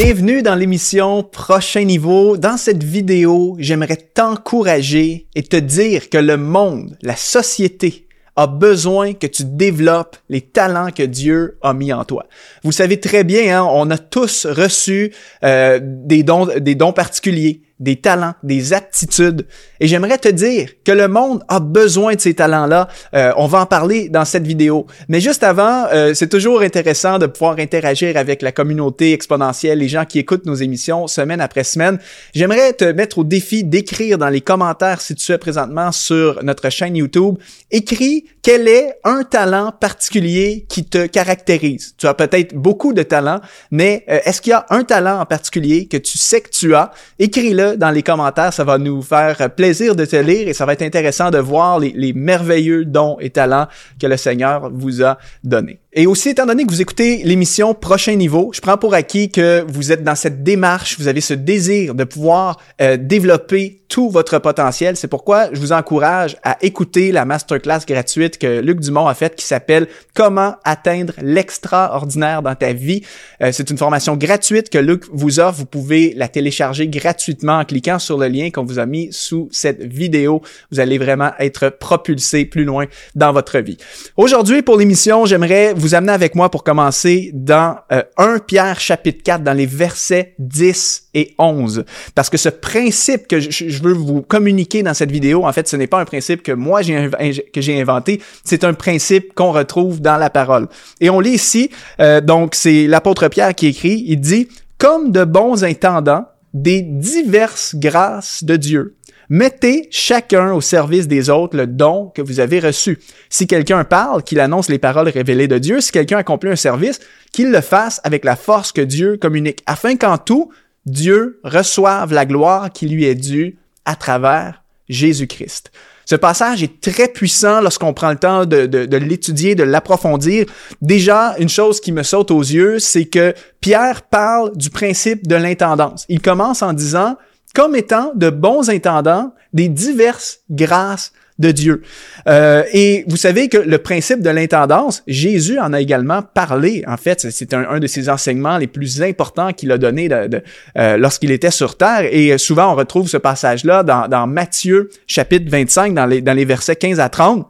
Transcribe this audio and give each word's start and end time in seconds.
Bienvenue 0.00 0.42
dans 0.42 0.54
l'émission 0.54 1.24
Prochain 1.24 1.82
Niveau. 1.82 2.36
Dans 2.36 2.56
cette 2.56 2.84
vidéo, 2.84 3.56
j'aimerais 3.58 3.96
t'encourager 3.96 5.26
et 5.34 5.42
te 5.42 5.56
dire 5.56 6.08
que 6.08 6.18
le 6.18 6.36
monde, 6.36 6.96
la 7.02 7.16
société, 7.16 8.06
a 8.36 8.46
besoin 8.46 9.14
que 9.14 9.26
tu 9.26 9.42
développes 9.44 10.16
les 10.28 10.40
talents 10.40 10.92
que 10.92 11.02
Dieu 11.02 11.58
a 11.62 11.74
mis 11.74 11.92
en 11.92 12.04
toi. 12.04 12.26
Vous 12.62 12.70
savez 12.70 13.00
très 13.00 13.24
bien, 13.24 13.58
hein, 13.58 13.68
on 13.68 13.90
a 13.90 13.98
tous 13.98 14.46
reçu 14.46 15.12
euh, 15.42 15.80
des 15.82 16.22
dons, 16.22 16.46
des 16.46 16.76
dons 16.76 16.92
particuliers 16.92 17.62
des 17.80 17.96
talents, 17.96 18.34
des 18.42 18.72
aptitudes. 18.72 19.46
Et 19.80 19.86
j'aimerais 19.86 20.18
te 20.18 20.28
dire 20.28 20.70
que 20.84 20.92
le 20.92 21.08
monde 21.08 21.42
a 21.48 21.60
besoin 21.60 22.14
de 22.14 22.20
ces 22.20 22.34
talents-là. 22.34 22.88
Euh, 23.14 23.32
on 23.36 23.46
va 23.46 23.60
en 23.60 23.66
parler 23.66 24.08
dans 24.08 24.24
cette 24.24 24.46
vidéo. 24.46 24.86
Mais 25.08 25.20
juste 25.20 25.44
avant, 25.44 25.86
euh, 25.92 26.14
c'est 26.14 26.28
toujours 26.28 26.62
intéressant 26.62 27.18
de 27.18 27.26
pouvoir 27.26 27.58
interagir 27.58 28.16
avec 28.16 28.42
la 28.42 28.52
communauté 28.52 29.12
exponentielle, 29.12 29.78
les 29.78 29.88
gens 29.88 30.04
qui 30.04 30.18
écoutent 30.18 30.46
nos 30.46 30.54
émissions 30.54 31.06
semaine 31.06 31.40
après 31.40 31.64
semaine. 31.64 31.98
J'aimerais 32.34 32.72
te 32.72 32.84
mettre 32.84 33.18
au 33.18 33.24
défi 33.24 33.64
d'écrire 33.64 34.18
dans 34.18 34.28
les 34.28 34.40
commentaires 34.40 35.00
si 35.00 35.14
tu 35.14 35.32
es 35.32 35.38
présentement 35.38 35.92
sur 35.92 36.42
notre 36.42 36.70
chaîne 36.70 36.96
YouTube. 36.96 37.36
Écris 37.70 38.24
quel 38.48 38.66
est 38.66 38.98
un 39.04 39.24
talent 39.24 39.72
particulier 39.78 40.64
qui 40.70 40.82
te 40.86 41.04
caractérise? 41.04 41.94
Tu 41.98 42.06
as 42.06 42.14
peut-être 42.14 42.54
beaucoup 42.54 42.94
de 42.94 43.02
talents, 43.02 43.42
mais 43.70 44.06
euh, 44.08 44.20
est-ce 44.24 44.40
qu'il 44.40 44.52
y 44.52 44.54
a 44.54 44.64
un 44.70 44.84
talent 44.84 45.20
en 45.20 45.26
particulier 45.26 45.86
que 45.86 45.98
tu 45.98 46.16
sais 46.16 46.40
que 46.40 46.48
tu 46.48 46.74
as? 46.74 46.90
Écris-le 47.18 47.76
dans 47.76 47.90
les 47.90 48.02
commentaires. 48.02 48.54
Ça 48.54 48.64
va 48.64 48.78
nous 48.78 49.02
faire 49.02 49.54
plaisir 49.54 49.94
de 49.94 50.06
te 50.06 50.16
lire 50.16 50.48
et 50.48 50.54
ça 50.54 50.64
va 50.64 50.72
être 50.72 50.80
intéressant 50.80 51.30
de 51.30 51.36
voir 51.36 51.78
les, 51.78 51.92
les 51.94 52.14
merveilleux 52.14 52.86
dons 52.86 53.18
et 53.20 53.28
talents 53.28 53.66
que 54.00 54.06
le 54.06 54.16
Seigneur 54.16 54.70
vous 54.72 55.02
a 55.02 55.18
donnés. 55.44 55.80
Et 55.98 56.06
aussi, 56.06 56.28
étant 56.28 56.46
donné 56.46 56.64
que 56.64 56.70
vous 56.70 56.80
écoutez 56.80 57.24
l'émission 57.24 57.74
Prochain 57.74 58.14
Niveau, 58.14 58.52
je 58.54 58.60
prends 58.60 58.78
pour 58.78 58.94
acquis 58.94 59.32
que 59.32 59.64
vous 59.66 59.90
êtes 59.90 60.04
dans 60.04 60.14
cette 60.14 60.44
démarche, 60.44 60.96
vous 60.96 61.08
avez 61.08 61.20
ce 61.20 61.34
désir 61.34 61.96
de 61.96 62.04
pouvoir 62.04 62.56
euh, 62.80 62.96
développer 62.96 63.80
tout 63.88 64.10
votre 64.10 64.38
potentiel. 64.38 64.96
C'est 64.96 65.08
pourquoi 65.08 65.48
je 65.52 65.58
vous 65.58 65.72
encourage 65.72 66.36
à 66.44 66.56
écouter 66.60 67.10
la 67.10 67.24
masterclass 67.24 67.80
gratuite 67.86 68.38
que 68.38 68.60
Luc 68.60 68.80
Dumont 68.80 69.06
a 69.08 69.14
faite 69.14 69.34
qui 69.34 69.44
s'appelle 69.44 69.88
Comment 70.14 70.54
atteindre 70.64 71.14
l'extraordinaire 71.22 72.42
dans 72.42 72.54
ta 72.54 72.72
vie. 72.72 73.02
Euh, 73.42 73.50
c'est 73.52 73.70
une 73.70 73.78
formation 73.78 74.16
gratuite 74.16 74.68
que 74.70 74.78
Luc 74.78 75.04
vous 75.12 75.40
offre. 75.40 75.58
Vous 75.58 75.66
pouvez 75.66 76.12
la 76.16 76.28
télécharger 76.28 76.86
gratuitement 76.86 77.58
en 77.58 77.64
cliquant 77.64 77.98
sur 77.98 78.18
le 78.18 78.28
lien 78.28 78.50
qu'on 78.50 78.64
vous 78.64 78.78
a 78.78 78.86
mis 78.86 79.08
sous 79.12 79.48
cette 79.50 79.82
vidéo. 79.82 80.42
Vous 80.70 80.80
allez 80.80 80.98
vraiment 80.98 81.32
être 81.38 81.70
propulsé 81.70 82.44
plus 82.44 82.64
loin 82.64 82.84
dans 83.14 83.32
votre 83.32 83.58
vie. 83.58 83.78
Aujourd'hui, 84.16 84.62
pour 84.62 84.76
l'émission, 84.76 85.24
j'aimerais 85.24 85.72
vous 85.74 85.87
amener 85.94 86.12
avec 86.12 86.34
moi 86.34 86.50
pour 86.50 86.64
commencer 86.64 87.30
dans 87.34 87.76
euh, 87.92 88.02
1 88.16 88.38
Pierre 88.40 88.80
chapitre 88.80 89.22
4, 89.22 89.42
dans 89.42 89.52
les 89.52 89.66
versets 89.66 90.34
10 90.38 91.08
et 91.14 91.34
11. 91.38 91.84
Parce 92.14 92.30
que 92.30 92.36
ce 92.36 92.48
principe 92.48 93.26
que 93.28 93.40
je, 93.40 93.82
veux 93.82 93.92
vous 93.92 94.22
communiquer 94.22 94.82
dans 94.82 94.94
cette 94.94 95.10
vidéo, 95.10 95.46
en 95.46 95.52
fait, 95.52 95.68
ce 95.68 95.76
n'est 95.76 95.86
pas 95.86 96.00
un 96.00 96.04
principe 96.04 96.42
que 96.42 96.52
moi 96.52 96.82
j'ai 96.82 97.10
que 97.52 97.60
j'ai 97.60 97.80
inventé, 97.80 98.20
c'est 98.44 98.64
un 98.64 98.74
principe 98.74 99.34
qu'on 99.34 99.52
retrouve 99.52 100.00
dans 100.00 100.16
la 100.16 100.30
parole. 100.30 100.68
Et 101.00 101.10
on 101.10 101.20
lit 101.20 101.32
ici, 101.32 101.70
euh, 102.00 102.20
donc 102.20 102.54
c'est 102.54 102.86
l'apôtre 102.86 103.28
Pierre 103.28 103.54
qui 103.54 103.68
écrit, 103.68 104.04
il 104.06 104.20
dit, 104.20 104.48
comme 104.78 105.12
de 105.12 105.24
bons 105.24 105.64
intendants 105.64 106.26
des 106.54 106.82
diverses 106.82 107.74
grâces 107.76 108.44
de 108.44 108.56
Dieu, 108.56 108.96
Mettez 109.30 109.88
chacun 109.90 110.54
au 110.54 110.62
service 110.62 111.06
des 111.06 111.28
autres 111.28 111.56
le 111.56 111.66
don 111.66 112.10
que 112.14 112.22
vous 112.22 112.40
avez 112.40 112.60
reçu. 112.60 112.98
Si 113.28 113.46
quelqu'un 113.46 113.84
parle, 113.84 114.22
qu'il 114.22 114.40
annonce 114.40 114.70
les 114.70 114.78
paroles 114.78 115.08
révélées 115.08 115.48
de 115.48 115.58
Dieu. 115.58 115.80
Si 115.80 115.92
quelqu'un 115.92 116.18
accomplit 116.18 116.50
un 116.50 116.56
service, 116.56 117.00
qu'il 117.32 117.50
le 117.50 117.60
fasse 117.60 118.00
avec 118.04 118.24
la 118.24 118.36
force 118.36 118.72
que 118.72 118.80
Dieu 118.80 119.18
communique, 119.18 119.62
afin 119.66 119.96
qu'en 119.96 120.16
tout, 120.16 120.50
Dieu 120.86 121.40
reçoive 121.44 122.12
la 122.14 122.24
gloire 122.24 122.72
qui 122.72 122.88
lui 122.88 123.04
est 123.04 123.14
due 123.14 123.58
à 123.84 123.96
travers 123.96 124.62
Jésus-Christ. 124.88 125.72
Ce 126.06 126.16
passage 126.16 126.62
est 126.62 126.80
très 126.80 127.08
puissant 127.08 127.60
lorsqu'on 127.60 127.92
prend 127.92 128.08
le 128.08 128.16
temps 128.16 128.46
de, 128.46 128.64
de 128.64 128.96
l'étudier, 128.96 129.54
de 129.54 129.62
l'approfondir. 129.62 130.46
Déjà, 130.80 131.34
une 131.38 131.50
chose 131.50 131.80
qui 131.80 131.92
me 131.92 132.02
saute 132.02 132.30
aux 132.30 132.40
yeux, 132.40 132.78
c'est 132.78 133.04
que 133.04 133.34
Pierre 133.60 134.00
parle 134.00 134.56
du 134.56 134.70
principe 134.70 135.26
de 135.26 135.34
l'intendance. 135.34 136.06
Il 136.08 136.22
commence 136.22 136.62
en 136.62 136.72
disant, 136.72 137.18
comme 137.58 137.74
étant 137.74 138.12
de 138.14 138.30
bons 138.30 138.70
intendants 138.70 139.34
des 139.52 139.68
diverses 139.68 140.42
grâces 140.48 141.12
de 141.40 141.50
Dieu. 141.50 141.82
Euh, 142.28 142.62
et 142.72 143.04
vous 143.08 143.16
savez 143.16 143.48
que 143.48 143.58
le 143.58 143.78
principe 143.78 144.22
de 144.22 144.30
l'intendance, 144.30 145.02
Jésus 145.08 145.58
en 145.58 145.72
a 145.72 145.80
également 145.80 146.22
parlé. 146.22 146.84
En 146.86 146.96
fait, 146.96 147.26
c'est 147.32 147.54
un, 147.54 147.80
de 147.80 147.86
ses 147.88 148.08
enseignements 148.08 148.58
les 148.58 148.68
plus 148.68 149.02
importants 149.02 149.52
qu'il 149.52 149.72
a 149.72 149.78
donné 149.78 150.08
euh, 150.08 150.96
lorsqu'il 150.98 151.32
était 151.32 151.50
sur 151.50 151.76
terre. 151.76 152.06
Et 152.12 152.38
souvent, 152.38 152.72
on 152.72 152.76
retrouve 152.76 153.08
ce 153.08 153.16
passage-là 153.16 153.82
dans, 153.82 154.26
Matthieu 154.28 154.90
chapitre 155.08 155.50
25, 155.50 155.94
dans 155.94 156.06
les, 156.06 156.20
dans 156.20 156.34
les 156.34 156.44
versets 156.44 156.76
15 156.76 157.00
à 157.00 157.08
30 157.08 157.44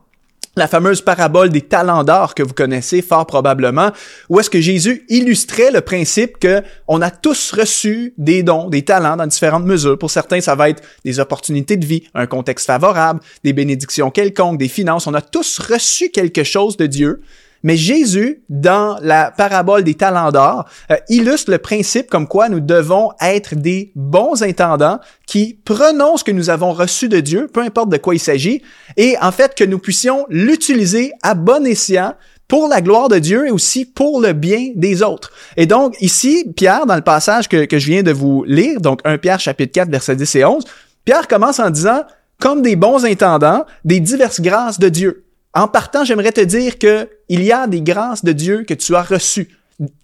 la 0.59 0.69
fameuse 0.69 1.01
parabole 1.01 1.51
des 1.51 1.63
talents 1.63 2.05
d'or 2.05 2.35
que 2.35 2.43
vous 2.43 2.53
connaissez 2.53 3.01
fort 3.01 3.27
probablement, 3.27 3.93
où 4.29 4.39
est-ce 4.39 4.51
que 4.51 4.61
Jésus 4.61 5.05
illustrait 5.09 5.71
le 5.71 5.81
principe 5.81 6.39
que 6.39 6.63
on 6.87 7.01
a 7.01 7.11
tous 7.11 7.53
reçu 7.53 8.13
des 8.19 8.43
dons, 8.43 8.69
des 8.69 8.83
talents 8.83 9.17
dans 9.17 9.27
différentes 9.27 9.65
mesures. 9.65 9.99
Pour 9.99 10.11
certains, 10.11 10.41
ça 10.41 10.55
va 10.55 10.69
être 10.69 10.83
des 11.05 11.21
opportunités 11.21 11.77
de 11.77 11.87
vie, 11.87 12.05
un 12.15 12.27
contexte 12.27 12.67
favorable, 12.67 13.21
des 13.45 13.53
bénédictions 13.53 14.11
quelconques, 14.11 14.59
des 14.59 14.69
finances. 14.69 15.07
On 15.07 15.15
a 15.15 15.23
tous 15.23 15.59
reçu 15.61 16.11
quelque 16.11 16.45
chose 16.45 16.77
de 16.77 16.87
Dieu. 16.87 17.23
Mais 17.63 17.77
Jésus, 17.77 18.43
dans 18.49 18.99
la 19.03 19.31
parabole 19.31 19.85
des 19.85 19.95
talents 19.95 20.31
d'or, 20.31 20.69
euh, 20.91 20.97
illustre 21.09 21.51
le 21.51 21.59
principe 21.59 22.09
comme 22.09 22.29
quoi 22.29 22.49
nous 22.49 22.61
devons 22.61 23.11
être 23.21 23.55
des 23.55 23.93
bons 23.95 24.43
intendants 24.43 25.01
qui 25.27 25.59
prenons 25.65 26.17
ce 26.17 26.25
que 26.25 26.33
nous 26.33 26.51
avons 26.51 26.73
reçu 26.73 27.09
de 27.09 27.21
Dieu, 27.21 27.49
peu 27.53 27.61
importe 27.61 27.91
de 27.91 27.97
quoi 27.97 28.15
il 28.15 28.21
s'agit, 28.21 28.63
et 28.97 29.17
en 29.21 29.33
fait 29.33 29.55
que 29.55 29.65
nous 29.65 29.79
puissions 29.79 30.27
l'utiliser 30.29 31.13
à 31.23 31.35
bon 31.35 31.67
escient 31.67 32.15
pour 32.49 32.69
la 32.69 32.81
gloire 32.81 33.09
de 33.09 33.19
Dieu 33.19 33.47
et 33.47 33.51
aussi 33.51 33.85
pour 33.85 34.21
le 34.21 34.33
bien 34.33 34.71
des 34.75 35.03
autres. 35.03 35.31
Et 35.57 35.67
donc, 35.67 35.95
ici, 36.01 36.51
Pierre, 36.57 36.87
dans 36.87 36.97
le 36.97 37.03
passage 37.03 37.47
que, 37.47 37.67
que 37.67 37.79
je 37.79 37.87
viens 37.87 38.03
de 38.03 38.11
vous 38.11 38.43
lire, 38.45 38.81
donc 38.81 39.01
1 39.05 39.19
Pierre 39.19 39.39
chapitre 39.39 39.73
4, 39.73 39.91
versets 39.91 40.17
10 40.17 40.37
et 40.37 40.45
11, 40.47 40.65
Pierre 41.05 41.29
commence 41.29 41.59
en 41.59 41.69
disant, 41.69 42.03
comme 42.41 42.63
des 42.63 42.77
bons 42.77 43.05
intendants, 43.05 43.67
des 43.85 44.01
diverses 44.01 44.41
grâces 44.41 44.79
de 44.79 44.89
Dieu. 44.89 45.25
En 45.59 45.67
partant, 45.67 46.05
j'aimerais 46.05 46.31
te 46.31 46.41
dire 46.41 46.79
que 46.79 47.09
il 47.29 47.43
y 47.43 47.51
a 47.51 47.67
des 47.67 47.81
grâces 47.81 48.25
de 48.25 48.31
Dieu 48.31 48.63
que 48.63 48.75
tu 48.75 48.95
as 48.95 49.03
reçues, 49.03 49.49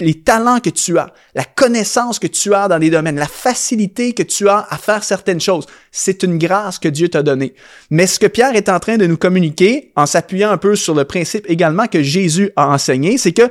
les 0.00 0.20
talents 0.20 0.59
que 0.59 0.69
tu 0.69 0.98
as, 0.98 1.12
la 1.37 1.44
connaissance 1.44 2.19
que 2.19 2.26
tu 2.26 2.53
as 2.53 2.66
dans 2.66 2.81
des 2.81 2.91
domaines, 2.91 3.15
la 3.15 3.28
facilité 3.28 4.15
que 4.15 4.25
tu 4.25 4.48
as 4.48 4.66
à 4.69 4.76
faire 4.78 5.04
certaines 5.04 5.41
choses. 5.41 5.66
C'est 5.92 6.25
une 6.25 6.38
grâce 6.38 6.81
que 6.81 6.88
Dieu 6.88 7.09
t'a 7.09 7.22
donnée. 7.22 7.54
Mais 7.91 8.09
ce 8.09 8.19
que 8.19 8.26
Pierre 8.26 8.56
est 8.56 8.69
en 8.69 8.81
train 8.81 8.97
de 8.97 9.06
nous 9.06 9.16
communiquer, 9.16 9.92
en 9.94 10.06
s'appuyant 10.06 10.50
un 10.50 10.56
peu 10.56 10.75
sur 10.75 10.92
le 10.92 11.04
principe 11.04 11.48
également 11.48 11.86
que 11.86 12.03
Jésus 12.03 12.50
a 12.56 12.71
enseigné, 12.71 13.16
c'est 13.16 13.31
que 13.31 13.48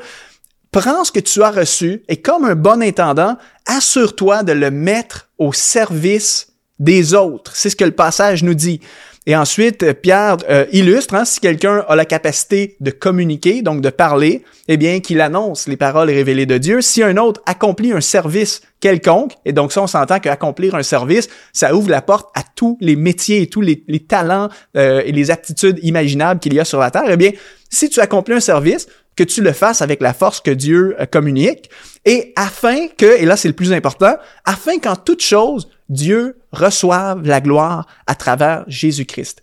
prends 0.71 1.05
ce 1.05 1.11
que 1.13 1.21
tu 1.21 1.41
as 1.41 1.51
reçu 1.51 2.03
et 2.09 2.17
comme 2.17 2.43
un 2.43 2.55
bon 2.55 2.83
intendant, 2.83 3.37
assure-toi 3.65 4.43
de 4.43 4.51
le 4.51 4.71
mettre 4.71 5.29
au 5.37 5.53
service 5.53 6.47
des 6.79 7.13
autres. 7.13 7.55
C'est 7.55 7.69
ce 7.69 7.77
que 7.77 7.85
le 7.85 7.91
passage 7.91 8.43
nous 8.43 8.55
dit. 8.55 8.81
Et 9.25 9.37
ensuite, 9.37 9.93
Pierre 10.01 10.37
euh, 10.49 10.65
illustre, 10.73 11.15
hein, 11.15 11.23
si 11.23 11.39
quelqu'un 11.39 11.85
a 11.87 11.95
la 11.95 12.03
capacité 12.03 12.75
de 12.81 12.91
communiquer, 12.91 13.61
donc 13.61 13.79
de 13.79 13.89
parler, 13.89 14.43
eh 14.67 14.75
bien, 14.75 14.99
qu'il 14.99 15.21
annonce 15.21 15.67
les 15.67 15.77
paroles 15.77 16.09
révélées 16.09 16.45
de 16.45 16.57
Dieu. 16.57 16.81
Si 16.81 17.01
un 17.01 17.15
autre 17.15 17.41
accomplit 17.45 17.93
un 17.93 18.01
service 18.01 18.61
quelconque, 18.81 19.33
et 19.45 19.53
donc 19.53 19.71
ça, 19.71 19.81
on 19.81 19.87
s'entend 19.87 20.19
qu'accomplir 20.19 20.75
un 20.75 20.83
service, 20.83 21.29
ça 21.53 21.73
ouvre 21.73 21.89
la 21.89 22.01
porte 22.01 22.29
à 22.35 22.43
tous 22.55 22.77
les 22.81 22.97
métiers 22.97 23.43
et 23.43 23.47
tous 23.47 23.61
les, 23.61 23.81
talents 24.05 24.49
euh, 24.75 25.01
et 25.05 25.13
les 25.13 25.31
aptitudes 25.31 25.79
imaginables 25.83 26.41
qu'il 26.41 26.53
y 26.53 26.59
a 26.59 26.65
sur 26.65 26.79
la 26.79 26.91
terre, 26.91 27.05
eh 27.07 27.15
bien, 27.15 27.31
si 27.69 27.89
tu 27.89 28.01
accomplis 28.01 28.35
un 28.35 28.41
service, 28.41 28.87
que 29.15 29.23
tu 29.23 29.41
le 29.41 29.51
fasses 29.53 29.81
avec 29.81 30.01
la 30.01 30.13
force 30.13 30.41
que 30.41 30.51
Dieu 30.51 30.95
euh, 30.99 31.05
communique, 31.05 31.69
et 32.03 32.33
afin 32.35 32.87
que, 32.97 33.21
et 33.21 33.25
là 33.25 33.37
c'est 33.37 33.47
le 33.47 33.53
plus 33.53 33.71
important, 33.71 34.15
afin 34.43 34.79
qu'en 34.79 34.95
toute 34.95 35.21
chose, 35.21 35.69
Dieu 35.93 36.37
reçoive 36.51 37.25
la 37.25 37.39
gloire 37.39 37.87
à 38.07 38.15
travers 38.15 38.65
Jésus-Christ. 38.67 39.41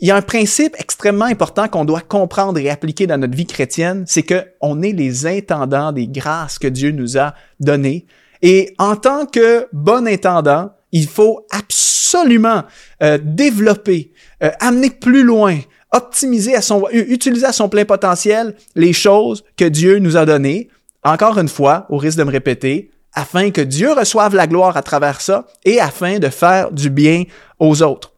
Il 0.00 0.08
y 0.08 0.10
a 0.10 0.16
un 0.16 0.22
principe 0.22 0.76
extrêmement 0.78 1.24
important 1.24 1.68
qu'on 1.68 1.84
doit 1.84 2.00
comprendre 2.00 2.58
et 2.58 2.68
appliquer 2.68 3.06
dans 3.06 3.18
notre 3.18 3.36
vie 3.36 3.46
chrétienne, 3.46 4.04
c'est 4.06 4.22
que 4.22 4.44
on 4.60 4.82
est 4.82 4.92
les 4.92 5.26
intendants 5.26 5.92
des 5.92 6.06
grâces 6.06 6.58
que 6.58 6.68
Dieu 6.68 6.90
nous 6.90 7.18
a 7.18 7.34
données. 7.60 8.06
Et 8.42 8.74
en 8.78 8.96
tant 8.96 9.26
que 9.26 9.66
bon 9.72 10.06
intendant, 10.06 10.72
il 10.92 11.06
faut 11.06 11.46
absolument 11.50 12.64
euh, 13.02 13.18
développer, 13.22 14.12
euh, 14.42 14.50
amener 14.60 14.90
plus 14.90 15.22
loin, 15.22 15.58
optimiser 15.92 16.54
à 16.54 16.62
son, 16.62 16.86
utiliser 16.92 17.46
à 17.46 17.52
son 17.52 17.68
plein 17.68 17.84
potentiel 17.84 18.54
les 18.74 18.92
choses 18.92 19.44
que 19.56 19.64
Dieu 19.64 19.98
nous 19.98 20.16
a 20.16 20.26
données. 20.26 20.68
Encore 21.04 21.38
une 21.38 21.48
fois, 21.48 21.86
au 21.88 21.96
risque 21.96 22.18
de 22.18 22.24
me 22.24 22.30
répéter, 22.30 22.90
afin 23.14 23.50
que 23.50 23.60
Dieu 23.60 23.92
reçoive 23.92 24.34
la 24.34 24.46
gloire 24.46 24.76
à 24.76 24.82
travers 24.82 25.20
ça 25.20 25.46
et 25.64 25.80
afin 25.80 26.18
de 26.18 26.28
faire 26.28 26.70
du 26.70 26.90
bien 26.90 27.24
aux 27.58 27.82
autres. 27.82 28.12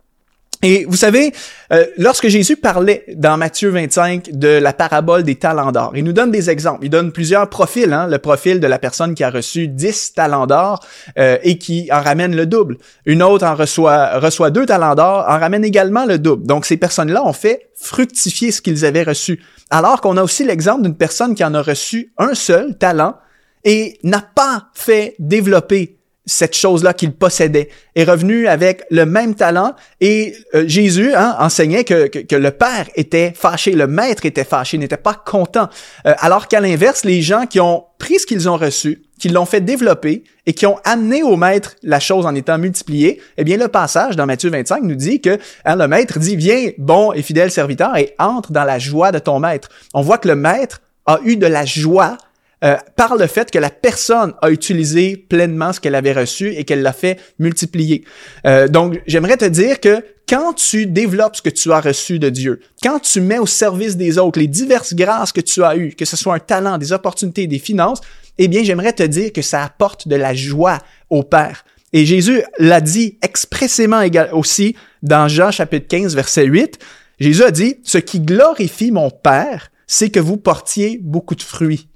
Et 0.65 0.85
vous 0.89 0.97
savez, 0.97 1.33
euh, 1.73 1.85
lorsque 1.99 2.29
Jésus 2.29 2.57
parlait 2.57 3.05
dans 3.17 3.37
Matthieu 3.37 3.71
25 3.71 4.31
de 4.31 4.47
la 4.47 4.73
parabole 4.73 5.25
des 5.25 5.35
talents 5.35 5.73
d'or, 5.73 5.93
il 5.97 6.05
nous 6.05 6.13
donne 6.13 6.31
des 6.31 6.51
exemples. 6.51 6.85
Il 6.85 6.91
donne 6.91 7.11
plusieurs 7.11 7.49
profils. 7.51 7.93
Hein, 7.93 8.07
le 8.07 8.19
profil 8.19 8.61
de 8.61 8.67
la 8.69 8.79
personne 8.79 9.17
qui 9.17 9.25
a 9.25 9.31
reçu 9.31 9.67
10 9.67 10.15
talents 10.15 10.47
d'or 10.47 10.79
euh, 11.19 11.37
et 11.43 11.59
qui 11.59 11.89
en 11.91 12.01
ramène 12.01 12.37
le 12.37 12.47
double. 12.47 12.79
Une 13.07 13.25
autre 13.25 13.45
en 13.45 13.57
reçoit, 13.57 14.21
reçoit 14.21 14.51
deux 14.51 14.65
talents 14.65 14.95
d'or, 14.95 15.25
en 15.29 15.41
ramène 15.41 15.65
également 15.65 16.05
le 16.05 16.21
double. 16.21 16.47
Donc 16.47 16.65
ces 16.65 16.77
personnes-là 16.77 17.25
ont 17.25 17.33
fait 17.33 17.71
fructifier 17.75 18.53
ce 18.53 18.63
qu'ils 18.63 18.85
avaient 18.85 19.03
reçu. 19.03 19.43
Alors 19.69 20.01
qu'on 20.01 20.17
a 20.17 20.23
aussi 20.23 20.45
l'exemple 20.45 20.83
d'une 20.83 20.97
personne 20.97 21.35
qui 21.35 21.43
en 21.43 21.55
a 21.55 21.63
reçu 21.63 22.13
un 22.19 22.35
seul 22.35 22.79
talent 22.79 23.17
et 23.65 23.99
n'a 24.03 24.21
pas 24.21 24.69
fait 24.75 25.15
développer 25.19 25.99
cette 26.25 26.57
chose-là 26.57 26.95
qu'il 26.95 27.13
possédait, 27.13 27.69
est 27.97 28.05
revenu 28.05 28.47
avec 28.47 28.85
le 28.91 29.05
même 29.07 29.35
talent 29.35 29.75
et 30.01 30.35
euh, 30.55 30.65
Jésus 30.69 31.13
hein, 31.15 31.37
enseignait 31.39 31.85
que, 31.85 32.11
le 32.37 32.51
Père 32.51 32.89
était 32.95 33.33
fâché, 33.35 33.73
le 33.73 33.89
Maître 33.89 34.25
était 34.25 34.45
fâché, 34.45 34.79
n'était 34.79 34.97
pas 34.97 35.15
content. 35.15 35.69
Euh, 36.07 36.15
alors 36.19 36.47
qu'à 36.47 36.61
l'inverse, 36.61 37.05
les 37.05 37.23
gens 37.23 37.47
qui 37.47 37.59
ont 37.59 37.85
pris 37.99 38.21
ce 38.21 38.27
qu'ils 38.27 38.49
ont 38.49 38.57
reçu, 38.57 39.03
qui 39.19 39.29
l'ont 39.29 39.47
fait 39.47 39.61
développer 39.61 40.23
et 40.47 40.53
qui 40.53 40.67
ont 40.67 40.79
amené 40.85 41.23
au 41.23 41.37
Maître 41.37 41.75
la 41.83 41.99
chose 41.99 42.25
en 42.25 42.35
étant 42.35 42.59
multipliée, 42.59 43.21
eh 43.37 43.45
bien 43.45 43.57
le 43.57 43.69
passage 43.69 44.15
dans 44.15 44.27
Matthieu 44.27 44.51
25 44.51 44.83
nous 44.85 44.95
dit 44.95 45.21
que 45.21 45.39
hein, 45.65 45.77
le 45.77 45.89
Maître 45.89 46.19
dit, 46.21 46.37
viens, 46.37 46.71
bon 46.79 47.13
et 47.13 47.23
fidèle 47.23 47.51
serviteur, 47.51 47.97
et 47.97 48.15
entre 48.19 48.53
dans 48.53 48.65
la 48.65 48.79
joie 48.79 49.11
de 49.11 49.19
ton 49.19 49.41
Maître. 49.41 49.71
On 49.93 50.03
voit 50.03 50.19
que 50.19 50.29
le 50.29 50.37
Maître 50.37 50.83
a 51.07 51.19
eu 51.25 51.37
de 51.37 51.47
la 51.47 51.65
joie 51.65 52.17
euh, 52.65 52.77
par 52.95 53.17
le 53.17 53.27
fait 53.27 53.51
que 53.51 53.59
la 53.59 53.71
personne 53.71 54.35
a 54.41 54.51
utilisé 54.51 55.17
pleinement 55.17 55.73
ce 55.73 55.81
qu'elle 55.81 55.97
avait 55.97 56.13
reçu 56.13 56.55
et 56.55 56.63
qu'elle 56.63 56.83
l'a 56.83 56.93
fait 56.93 57.19
multiplier. 57.41 58.05
Euh, 58.47 58.69
donc, 58.69 59.03
j'aimerais 59.09 59.37
te 59.37 59.45
dire 59.45 59.81
que 59.81 60.05
quand 60.29 60.53
tu 60.53 60.87
développes 60.87 61.35
ce 61.35 61.43
que 61.43 61.51
tu 61.51 61.73
as 61.73 61.81
reçu 61.81 62.21
de 62.21 62.29
Dieu, 62.29 62.61
quand 62.81 63.01
tu 63.01 63.21
mets 63.21 63.41
au 63.41 63.47
service 63.47 63.97
des 63.97 64.17
autres 64.17 64.39
les 64.39 64.47
diverses 64.47 64.95
grâces 64.95 65.33
que 65.33 65.41
tu 65.41 65.65
as 65.65 65.77
eues, 65.77 65.95
que 65.97 66.05
ce 66.05 66.17
soit 66.17 66.35
un 66.35 66.39
talent, 66.39 66.79
des 66.79 66.93
opportunités, 66.93 67.49
des 67.49 67.59
finances, 67.59 68.01
eh 68.39 68.47
bien, 68.47 68.63
j'aimerais 68.63 68.93
te 68.93 69.03
dire 69.03 69.33
que 69.33 69.43
ça 69.43 69.65
apporte 69.65 70.07
de 70.07 70.15
la 70.15 70.33
joie 70.33 70.79
au 71.11 71.25
Père. 71.25 71.65
Et 71.93 72.07
Jésus 72.07 72.43
l'a 72.59 72.81
dit 72.81 73.19
expressément 73.23 74.03
aussi 74.33 74.77
dans 75.03 75.27
Jean 75.27 75.51
chapitre 75.51 75.89
15, 75.89 76.15
verset 76.15 76.45
8. 76.45 76.79
Jésus 77.19 77.43
a 77.43 77.51
dit, 77.51 77.79
ce 77.83 77.99
qui 77.99 78.21
glorifie 78.21 78.93
mon 78.93 79.11
Père, 79.11 79.71
c'est 79.87 80.11
que 80.11 80.21
vous 80.21 80.37
portiez 80.37 81.01
beaucoup 81.03 81.35
de 81.35 81.43
fruits 81.43 81.89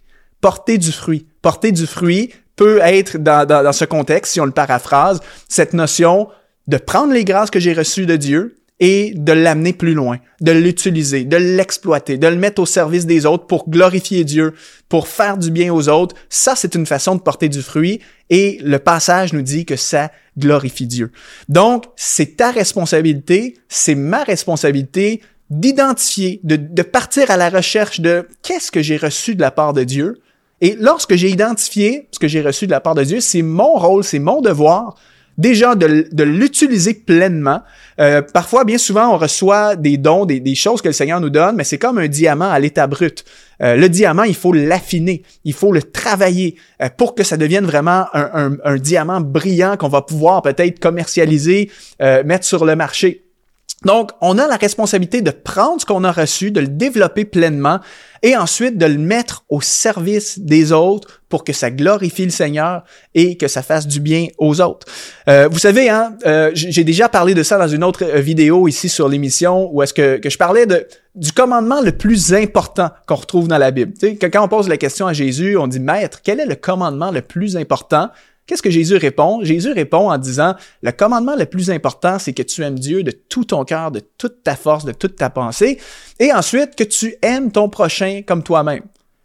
porter 0.46 0.78
du 0.78 0.93
fruit. 0.93 1.26
Porter 1.43 1.72
du 1.72 1.88
fruit 1.88 2.31
peut 2.54 2.78
être, 2.81 3.19
dans, 3.19 3.44
dans, 3.44 3.72
ce 3.72 3.84
contexte, 3.84 4.34
si 4.34 4.40
on 4.40 4.44
le 4.44 4.52
paraphrase, 4.52 5.19
cette 5.48 5.72
notion 5.72 6.28
de 6.69 6.76
prendre 6.76 7.12
les 7.12 7.25
grâces 7.25 7.50
que 7.50 7.58
j'ai 7.58 7.72
reçues 7.72 8.06
de 8.06 8.14
Dieu 8.14 8.56
et 8.78 9.12
de 9.16 9.32
l'amener 9.32 9.72
plus 9.72 9.94
loin, 9.94 10.19
de 10.40 10.52
l'utiliser, 10.52 11.25
de 11.25 11.37
l'exploiter, 11.37 12.16
de 12.16 12.28
le 12.28 12.37
mettre 12.37 12.62
au 12.62 12.66
service 12.66 13.06
des 13.06 13.26
autres 13.26 13.48
pour 13.48 13.69
glorifier 13.69 14.22
Dieu, 14.22 14.54
pour 14.88 15.08
faire 15.08 15.37
du 15.37 15.50
bien 15.50 15.75
aux 15.75 15.88
autres. 15.88 16.14
Ça, 16.28 16.54
c'est 16.54 16.76
une 16.76 16.87
façon 16.87 17.16
de 17.16 17.22
porter 17.22 17.48
du 17.48 17.60
fruit 17.60 17.98
et 18.31 18.60
le 18.62 18.78
passage 18.78 19.32
nous 19.32 19.43
dit 19.43 19.64
que 19.64 19.75
ça 19.75 20.12
glorifie 20.38 20.87
Dieu. 20.87 21.10
Donc, 21.48 21.87
c'est 21.96 22.37
ta 22.37 22.52
responsabilité, 22.52 23.56
c'est 23.69 23.96
ma 23.96 24.22
responsabilité 24.22 25.22
d'identifier, 25.50 26.38
de, 26.44 26.54
de 26.54 26.82
partir 26.82 27.32
à 27.32 27.37
la 27.37 27.50
recherche 27.50 27.98
de 27.98 28.28
qu'est-ce 28.44 28.70
que 28.70 28.81
j'ai 28.81 28.96
reçu 28.96 29.34
de 29.34 29.40
la 29.40 29.50
part 29.50 29.72
de 29.72 29.82
Dieu 29.82 30.20
et 30.61 30.76
lorsque 30.79 31.14
j'ai 31.14 31.29
identifié 31.29 32.08
ce 32.12 32.19
que 32.19 32.29
j'ai 32.29 32.41
reçu 32.41 32.67
de 32.67 32.70
la 32.70 32.81
part 32.81 32.94
de 32.94 33.05
Dieu, 33.05 33.20
c'est 33.20 33.43
mon 33.43 33.75
rôle, 33.75 34.05
c'est 34.05 34.19
mon 34.19 34.41
devoir 34.41 34.97
déjà 35.38 35.75
de, 35.75 36.23
l'utiliser 36.23 36.94
pleinement. 36.94 37.62
Euh, 38.00 38.23
parfois, 38.23 38.64
bien 38.64 38.79
souvent, 38.79 39.14
on 39.14 39.19
reçoit 39.19 39.76
des 39.76 39.97
dons, 39.97 40.25
des, 40.25 40.55
choses 40.55 40.82
que 40.82 40.88
le 40.88 40.94
Seigneur 40.94 41.20
nous 41.20 41.31
donne, 41.31 41.56
mais 41.56 41.64
c'est 41.64 41.79
comme 41.79 41.99
un 41.99 42.08
diamant 42.08 42.50
à 42.50 42.58
l'état 42.58 42.87
brut. 42.87 43.25
Euh, 43.62 43.76
le 43.76 43.88
diamant, 43.88 44.25
il 44.25 44.35
faut 44.35 44.53
l'affiner, 44.53 45.23
il 45.44 45.53
faut 45.55 45.73
le 45.73 45.82
travailler 45.82 46.56
euh, 46.82 46.88
pour 46.97 47.14
que 47.14 47.23
ça 47.23 47.37
devienne 47.37 47.64
vraiment 47.64 48.06
un, 48.12 48.76
diamant 48.76 49.20
brillant 49.20 49.76
qu'on 49.76 49.88
va 49.88 50.03
pouvoir 50.03 50.43
peut-être 50.43 50.79
commercialiser, 50.81 51.70
mettre 52.00 52.44
sur 52.44 52.64
le 52.64 52.76
marché. 52.76 53.25
Donc, 53.84 54.11
on 54.23 54.38
a 54.38 54.49
la 54.49 54.56
responsabilité 54.56 55.20
de 55.20 55.31
prendre 55.31 55.81
ce 55.81 55.87
qu'on 55.87 56.02
a 56.02 56.11
reçu, 56.11 56.50
de 56.50 56.61
le 56.61 56.67
développer 56.67 57.26
pleinement 57.26 57.81
et 58.23 58.34
ensuite 58.34 58.78
de 58.78 58.87
le 58.87 58.96
mettre 58.96 59.44
au 59.50 59.61
service 59.61 60.38
des 60.38 60.73
autres 60.73 61.20
pour 61.28 61.44
que 61.44 61.52
ça 61.52 61.70
glorifie 61.70 62.25
le 62.25 62.31
Seigneur 62.31 62.84
et 63.14 63.37
que 63.37 63.49
ça 63.49 63.62
fasse 63.62 63.87
du 63.87 64.00
bien 64.00 64.28
aux 64.38 64.62
autres. 64.62 64.87
Euh, 65.28 65.49
vous 65.50 65.58
savez, 65.58 65.90
hein, 65.90 66.17
euh, 66.25 66.50
j'ai 66.55 66.84
déjà 66.84 67.11
parlé 67.11 67.34
de 67.34 67.43
ça 67.43 67.58
dans 67.58 67.69
une 67.69 67.84
autre 67.84 68.02
euh, 68.05 68.20
vidéo 68.20 68.67
ici 68.67 68.88
sur 68.88 69.08
l'émission 69.08 69.69
où 69.70 69.82
est-ce 69.82 69.93
que, 69.93 70.20
je 70.26 70.38
parlais 70.38 70.67
du 71.14 71.32
commandement 71.32 71.82
le 71.82 71.93
plus 71.93 72.32
important 72.32 72.90
qu'on 73.06 73.17
retrouve 73.17 73.46
dans 73.46 73.58
la 73.58 73.72
Bible. 73.72 73.93
Tu 73.93 74.08
sais, 74.08 74.17
quand 74.17 74.43
on 74.43 74.49
pose 74.49 74.69
la 74.69 74.79
question 74.79 75.06
à 75.06 75.12
Jésus, 75.12 75.58
on 75.58 75.67
dit, 75.67 75.81
Maître, 75.81 76.20
quel 76.25 76.40
est 76.40 76.46
le 76.46 76.56
commandement 76.56 77.11
le 77.11 77.20
plus 77.20 77.58
important? 77.58 78.08
Qu'est-ce 78.46 78.62
que 78.62 78.70
Jésus 78.70 78.96
répond? 78.96 79.40
Jésus 79.43 79.72
répond 79.72 80.10
en 80.10 80.19
disant, 80.19 80.54
le 80.82 80.93
commandement 80.93 81.34
le 81.37 81.46
plus 81.46 81.70
important, 81.70 82.19
c'est 82.19 82.32
que 82.32 82.43
tu 82.43 82.62
aimes 82.62 82.78
Dieu 82.78 83.02
de 83.02 83.10
tout 83.10 83.44
ton 83.44 83.64
cœur, 83.64 83.90
de 83.90 84.00
toute 84.19 84.43
ta 84.44 84.54
force, 84.54 84.84
de 84.84 84.93
toute 84.93 85.16
ta 85.16 85.31
pensée, 85.31 85.78
et 86.20 86.32
ensuite 86.32 86.76
que 86.76 86.84
tu 86.84 87.16
aimes 87.22 87.50
ton 87.50 87.69
prochain 87.69 88.22
comme 88.25 88.43
toi-même. 88.43 88.82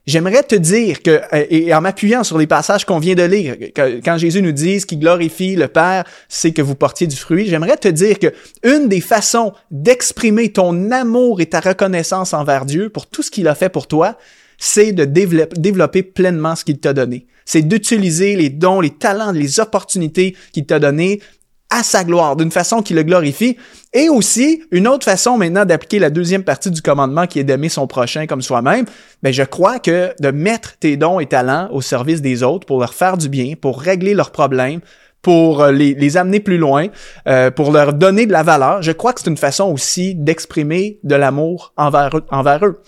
J'aimerais 0.08 0.42
te 0.42 0.56
dire 0.56 1.04
que, 1.04 1.22
euh, 1.34 1.46
et 1.52 1.74
en 1.76 1.82
m'appuyant 1.82 2.24
sur 2.24 2.40
les 2.40 2.48
passages 2.48 2.86
qu'on 2.86 2.98
vient 2.98 3.14
de 3.14 3.22
lire, 3.22 3.56
quand 4.04 4.18
Jésus 4.18 4.42
nous 4.42 4.52
dit 4.52 4.80
ce 4.80 4.88
qui 4.88 4.98
glorifie 4.98 5.56
le 5.56 5.68
Père, 5.68 6.06
c'est 6.28 6.52
que 6.52 6.64
vous 6.64 6.74
portiez 6.74 7.06
du 7.06 7.16
fruit, 7.16 7.46
j'aimerais 7.46 7.78
te 7.78 7.88
dire 7.88 8.18
que 8.18 8.34
une 8.64 8.90
des 8.90 9.02
façons 9.02 9.54
d'exprimer 9.70 10.52
ton 10.52 10.90
amour 10.90 11.40
et 11.40 11.46
ta 11.46 11.60
reconnaissance 11.60 12.34
envers 12.34 12.66
Dieu 12.66 12.90
pour 12.90 13.06
tout 13.06 13.22
ce 13.22 13.30
qu'il 13.30 13.48
a 13.48 13.54
fait 13.54 13.70
pour 13.70 13.86
toi, 13.88 14.18
c'est 14.64 14.92
de 14.92 15.06
développer 15.06 16.04
pleinement 16.04 16.56
ce 16.56 16.64
qu'il 16.64 16.80
t'a 16.80 16.94
donné 16.94 17.26
c'est 17.46 17.64
d'utiliser 17.64 18.36
les 18.36 18.50
dons, 18.50 18.80
les 18.80 18.92
talents, 18.92 19.32
les 19.32 19.60
opportunités 19.60 20.36
qu'il 20.54 20.66
t'a 20.66 20.80
donné 20.80 21.22
à 21.70 21.84
sa 21.84 22.04
gloire, 22.04 22.36
d'une 22.36 22.52
façon 22.52 22.82
qui 22.82 22.94
le 22.94 23.04
glorifie. 23.04 23.58
Et 23.94 24.10
aussi, 24.10 24.64
une 24.72 24.88
autre 24.88 25.06
façon 25.06 25.38
maintenant 25.38 25.66
d'appliquer 25.66 26.00
la 26.00 26.10
deuxième 26.10 26.44
partie 26.44 26.72
du 26.72 26.82
commandement 26.82 27.28
qui 27.28 27.40
est 27.40 27.44
d'aimer 27.46 27.70
son 27.70 27.88
prochain 27.88 28.26
comme 28.26 28.42
soi-même, 28.42 28.86
ben 29.24 29.32
je 29.32 29.44
crois 29.44 29.80
que 29.80 30.14
de 30.20 30.32
mettre 30.32 30.78
tes 30.78 30.98
dons 30.98 31.20
et 31.20 31.28
talents 31.28 31.70
au 31.72 31.82
service 31.82 32.22
des 32.22 32.44
autres 32.44 32.66
pour 32.66 32.80
leur 32.80 32.94
faire 32.94 33.18
du 33.18 33.30
bien, 33.30 33.56
pour 33.60 33.82
régler 33.82 34.14
leurs 34.14 34.32
problèmes, 34.32 34.82
pour 35.22 35.62
euh, 35.62 35.72
les, 35.72 36.18
amener 36.18 36.40
plus 36.40 36.58
loin, 36.58 36.88
euh, 37.28 37.52
pour 37.52 37.72
leur 37.72 37.94
donner 37.94 38.26
de 38.26 38.32
la 38.32 38.44
valeur, 38.44 38.82
je 38.82 38.92
crois 38.92 39.14
que 39.14 39.22
c'est 39.22 39.30
une 39.30 39.38
façon 39.38 39.66
aussi 39.66 40.16
d'exprimer 40.16 41.00
de 41.04 41.16
l'amour 41.16 41.74
envers 41.78 42.66
eux. 42.66 42.82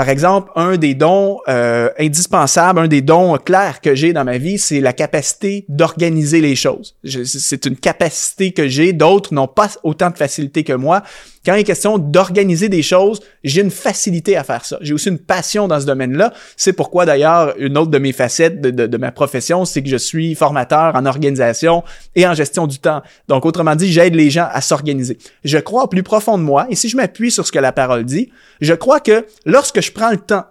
Par 0.00 0.08
exemple, 0.08 0.50
un 0.56 0.78
des 0.78 0.94
dons 0.94 1.40
euh, 1.46 1.90
indispensables, 1.98 2.80
un 2.80 2.88
des 2.88 3.02
dons 3.02 3.36
clairs 3.36 3.82
que 3.82 3.94
j'ai 3.94 4.14
dans 4.14 4.24
ma 4.24 4.38
vie, 4.38 4.58
c'est 4.58 4.80
la 4.80 4.94
capacité 4.94 5.66
d'organiser 5.68 6.40
les 6.40 6.56
choses. 6.56 6.96
C'est 7.04 7.66
une 7.66 7.76
capacité 7.76 8.52
que 8.52 8.66
j'ai, 8.66 8.94
d'autres 8.94 9.34
n'ont 9.34 9.46
pas 9.46 9.68
autant 9.82 10.08
de 10.08 10.16
facilité 10.16 10.64
que 10.64 10.72
moi. 10.72 11.02
Quand 11.44 11.54
il 11.54 11.60
est 11.60 11.64
question 11.64 11.96
d'organiser 11.96 12.68
des 12.68 12.82
choses, 12.82 13.20
j'ai 13.44 13.62
une 13.62 13.70
facilité 13.70 14.36
à 14.36 14.44
faire 14.44 14.64
ça. 14.64 14.76
J'ai 14.82 14.92
aussi 14.92 15.08
une 15.08 15.18
passion 15.18 15.68
dans 15.68 15.80
ce 15.80 15.86
domaine-là. 15.86 16.34
C'est 16.54 16.74
pourquoi 16.74 17.06
d'ailleurs, 17.06 17.54
une 17.58 17.78
autre 17.78 17.90
de 17.90 17.98
mes 17.98 18.12
facettes 18.12 18.60
de, 18.60 18.70
de, 18.70 18.96
ma 18.98 19.10
profession, 19.10 19.64
c'est 19.64 19.82
que 19.82 19.88
je 19.88 19.96
suis 19.96 20.34
formateur 20.34 20.94
en 20.94 21.06
organisation 21.06 21.82
et 22.14 22.26
en 22.26 22.34
gestion 22.34 22.66
du 22.66 22.78
temps. 22.78 23.00
Donc, 23.28 23.46
autrement 23.46 23.74
dit, 23.74 23.90
j'aide 23.90 24.14
les 24.14 24.28
gens 24.28 24.48
à 24.52 24.60
s'organiser. 24.60 25.16
Je 25.42 25.56
crois 25.56 25.84
au 25.84 25.88
plus 25.88 26.02
profond 26.02 26.36
de 26.36 26.42
moi, 26.42 26.66
et 26.68 26.74
si 26.74 26.90
je 26.90 26.96
m'appuie 26.96 27.30
sur 27.30 27.46
ce 27.46 27.52
que 27.52 27.58
la 27.58 27.72
parole 27.72 28.04
dit, 28.04 28.30
je 28.60 28.74
crois 28.74 29.00
que 29.00 29.24
lorsque 29.46 29.80
je 29.80 29.89
prends 29.92 30.10
le 30.10 30.18
temps 30.18 30.44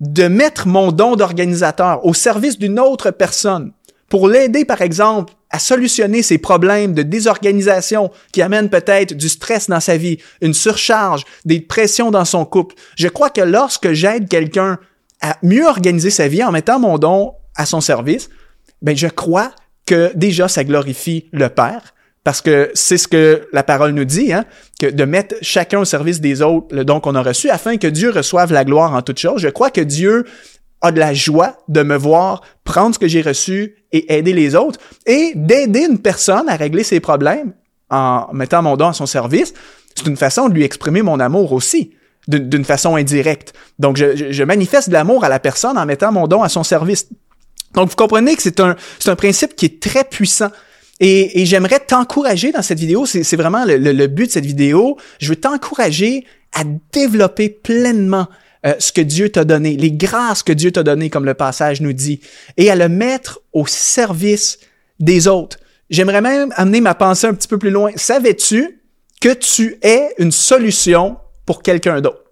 de 0.00 0.26
mettre 0.26 0.66
mon 0.66 0.90
don 0.92 1.16
d'organisateur 1.16 2.04
au 2.04 2.12
service 2.12 2.58
d'une 2.58 2.80
autre 2.80 3.10
personne, 3.10 3.72
pour 4.08 4.28
l'aider, 4.28 4.64
par 4.64 4.82
exemple, 4.82 5.32
à 5.50 5.58
solutionner 5.58 6.22
ses 6.22 6.38
problèmes 6.38 6.92
de 6.92 7.02
désorganisation 7.02 8.10
qui 8.32 8.42
amènent 8.42 8.68
peut-être 8.68 9.14
du 9.14 9.28
stress 9.28 9.68
dans 9.68 9.80
sa 9.80 9.96
vie, 9.96 10.18
une 10.40 10.54
surcharge, 10.54 11.24
des 11.44 11.60
pressions 11.60 12.10
dans 12.10 12.24
son 12.24 12.44
couple. 12.44 12.74
Je 12.96 13.08
crois 13.08 13.30
que 13.30 13.40
lorsque 13.40 13.92
j'aide 13.92 14.28
quelqu'un 14.28 14.78
à 15.20 15.36
mieux 15.42 15.66
organiser 15.66 16.10
sa 16.10 16.26
vie 16.26 16.42
en 16.42 16.52
mettant 16.52 16.78
mon 16.78 16.98
don 16.98 17.34
à 17.54 17.64
son 17.64 17.80
service, 17.80 18.28
ben 18.80 18.96
je 18.96 19.08
crois 19.08 19.52
que 19.86 20.10
déjà 20.14 20.48
ça 20.48 20.64
glorifie 20.64 21.28
le 21.32 21.48
Père, 21.48 21.94
parce 22.24 22.40
que 22.40 22.70
c'est 22.74 22.98
ce 22.98 23.08
que 23.08 23.48
la 23.52 23.62
parole 23.62 23.92
nous 23.92 24.04
dit, 24.04 24.32
hein, 24.32 24.44
de 24.80 25.04
mettre 25.04 25.34
chacun 25.42 25.80
au 25.80 25.84
service 25.84 26.20
des 26.20 26.40
autres 26.40 26.74
le 26.74 26.84
don 26.84 27.00
qu'on 27.00 27.14
a 27.14 27.22
reçu, 27.22 27.50
afin 27.50 27.76
que 27.76 27.88
Dieu 27.88 28.10
reçoive 28.10 28.52
la 28.52 28.64
gloire 28.64 28.94
en 28.94 29.02
toutes 29.02 29.18
choses. 29.18 29.40
Je 29.40 29.48
crois 29.48 29.70
que 29.70 29.80
Dieu 29.80 30.24
a 30.82 30.92
de 30.92 30.98
la 30.98 31.14
joie 31.14 31.58
de 31.68 31.82
me 31.82 31.96
voir 31.96 32.42
prendre 32.64 32.94
ce 32.94 32.98
que 32.98 33.08
j'ai 33.08 33.22
reçu 33.22 33.76
et 33.92 34.12
aider 34.14 34.32
les 34.32 34.54
autres 34.54 34.78
et 35.06 35.32
d'aider 35.34 35.86
une 35.88 35.98
personne 35.98 36.48
à 36.48 36.56
régler 36.56 36.84
ses 36.84 37.00
problèmes 37.00 37.54
en 37.90 38.28
mettant 38.32 38.62
mon 38.62 38.76
don 38.76 38.88
à 38.88 38.92
son 38.92 39.06
service. 39.06 39.54
C'est 39.94 40.06
une 40.06 40.16
façon 40.16 40.48
de 40.48 40.54
lui 40.54 40.64
exprimer 40.64 41.02
mon 41.02 41.20
amour 41.20 41.52
aussi, 41.52 41.92
d'une 42.28 42.64
façon 42.64 42.96
indirecte. 42.96 43.52
Donc, 43.78 43.96
je, 43.96 44.44
manifeste 44.44 44.88
de 44.88 44.94
l'amour 44.94 45.24
à 45.24 45.28
la 45.28 45.38
personne 45.38 45.76
en 45.76 45.86
mettant 45.86 46.12
mon 46.12 46.26
don 46.26 46.42
à 46.42 46.48
son 46.48 46.64
service. 46.64 47.08
Donc, 47.74 47.90
vous 47.90 47.96
comprenez 47.96 48.36
que 48.36 48.42
c'est 48.42 48.60
un 48.60 49.16
principe 49.16 49.54
qui 49.54 49.66
est 49.66 49.82
très 49.82 50.04
puissant. 50.04 50.50
Et, 51.00 51.46
j'aimerais 51.46 51.80
t'encourager 51.80 52.52
dans 52.52 52.62
cette 52.62 52.78
vidéo, 52.78 53.06
c'est 53.06 53.36
vraiment 53.36 53.64
le, 53.66 54.06
but 54.06 54.26
de 54.26 54.30
cette 54.32 54.46
vidéo, 54.46 54.96
je 55.18 55.30
veux 55.30 55.36
t'encourager 55.36 56.24
à 56.52 56.62
développer 56.92 57.48
pleinement 57.48 58.28
euh, 58.64 58.74
ce 58.78 58.92
que 58.92 59.00
Dieu 59.00 59.28
t'a 59.30 59.44
donné, 59.44 59.76
les 59.76 59.90
grâces 59.90 60.42
que 60.42 60.52
Dieu 60.52 60.70
t'a 60.70 60.82
données, 60.82 61.10
comme 61.10 61.24
le 61.24 61.34
passage 61.34 61.80
nous 61.80 61.92
dit, 61.92 62.20
et 62.56 62.70
à 62.70 62.76
le 62.76 62.88
mettre 62.88 63.40
au 63.52 63.66
service 63.66 64.60
des 65.00 65.26
autres. 65.26 65.58
J'aimerais 65.90 66.20
même 66.20 66.52
amener 66.56 66.80
ma 66.80 66.94
pensée 66.94 67.26
un 67.26 67.34
petit 67.34 67.48
peu 67.48 67.58
plus 67.58 67.70
loin. 67.70 67.90
Savais-tu 67.96 68.80
que 69.20 69.32
tu 69.34 69.78
es 69.82 70.14
une 70.18 70.32
solution 70.32 71.16
pour 71.44 71.62
quelqu'un 71.62 72.00
d'autre? 72.00 72.22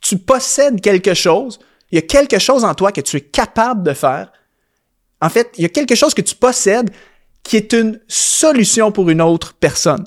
Tu 0.00 0.18
possèdes 0.18 0.80
quelque 0.80 1.14
chose, 1.14 1.60
il 1.90 1.96
y 1.96 1.98
a 1.98 2.02
quelque 2.02 2.38
chose 2.38 2.64
en 2.64 2.74
toi 2.74 2.90
que 2.90 3.00
tu 3.00 3.16
es 3.16 3.20
capable 3.20 3.82
de 3.82 3.92
faire. 3.92 4.32
En 5.20 5.28
fait, 5.28 5.50
il 5.56 5.62
y 5.62 5.64
a 5.64 5.68
quelque 5.68 5.94
chose 5.94 6.14
que 6.14 6.22
tu 6.22 6.34
possèdes 6.34 6.90
qui 7.48 7.56
est 7.56 7.72
une 7.72 7.98
solution 8.08 8.92
pour 8.92 9.08
une 9.08 9.22
autre 9.22 9.54
personne. 9.58 10.04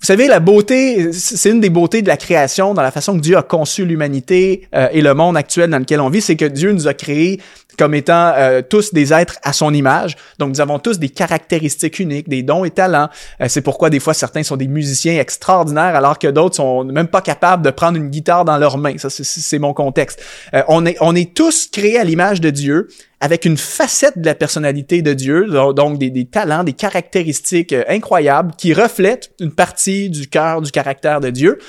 Vous 0.00 0.06
savez, 0.06 0.26
la 0.26 0.40
beauté, 0.40 1.12
c'est 1.12 1.50
une 1.50 1.60
des 1.60 1.70
beautés 1.70 2.02
de 2.02 2.08
la 2.08 2.16
création, 2.16 2.74
dans 2.74 2.82
la 2.82 2.90
façon 2.90 3.14
que 3.14 3.20
Dieu 3.20 3.36
a 3.36 3.42
conçu 3.44 3.84
l'humanité 3.86 4.66
euh, 4.74 4.88
et 4.90 5.00
le 5.00 5.14
monde 5.14 5.36
actuel 5.36 5.70
dans 5.70 5.78
lequel 5.78 6.00
on 6.00 6.08
vit, 6.08 6.20
c'est 6.20 6.34
que 6.34 6.44
Dieu 6.44 6.72
nous 6.72 6.88
a 6.88 6.94
créés 6.94 7.40
comme 7.78 7.94
étant 7.94 8.32
euh, 8.36 8.62
tous 8.68 8.92
des 8.92 9.12
êtres 9.12 9.38
à 9.44 9.52
son 9.52 9.72
image. 9.72 10.16
Donc, 10.40 10.48
nous 10.48 10.60
avons 10.60 10.80
tous 10.80 10.98
des 10.98 11.08
caractéristiques 11.08 12.00
uniques, 12.00 12.28
des 12.28 12.42
dons 12.42 12.64
et 12.64 12.70
talents. 12.70 13.10
Euh, 13.40 13.46
c'est 13.48 13.60
pourquoi 13.60 13.90
des 13.90 14.00
fois 14.00 14.12
certains 14.12 14.42
sont 14.42 14.56
des 14.56 14.66
musiciens 14.66 15.20
extraordinaires, 15.20 15.94
alors 15.94 16.18
que 16.18 16.26
d'autres 16.26 16.56
sont 16.56 16.82
même 16.82 17.06
pas 17.06 17.20
capables 17.20 17.64
de 17.64 17.70
prendre 17.70 17.96
une 17.96 18.08
guitare 18.08 18.44
dans 18.44 18.58
leurs 18.58 18.78
mains. 18.78 18.98
Ça, 18.98 19.08
c'est 19.08 19.58
mon 19.60 19.72
contexte. 19.72 20.20
on 20.66 20.84
est, 20.84 20.96
on 21.00 21.14
est 21.14 21.32
tous 21.32 21.68
créés 21.68 22.00
à 22.00 22.02
l'image 22.02 22.40
de 22.40 22.50
Dieu 22.50 22.88
avec 23.22 23.44
une 23.44 23.56
facette 23.56 24.18
de 24.18 24.26
la 24.26 24.34
personnalité 24.34 25.00
de 25.00 25.14
Dieu, 25.14 25.46
donc 25.76 25.96
des, 25.96 26.24
talents, 26.24 26.64
des 26.64 26.72
caractéristiques 26.72 27.72
euh, 27.72 27.84
incroyables 27.88 28.52
qui 28.58 28.74
reflètent 28.74 29.30
une 29.38 29.52
partie 29.52 30.10
du 30.10 30.26
cœur, 30.26 30.60
du 30.60 30.72
caractère 30.72 31.20
de 31.20 31.30
Dieu. 31.30 31.60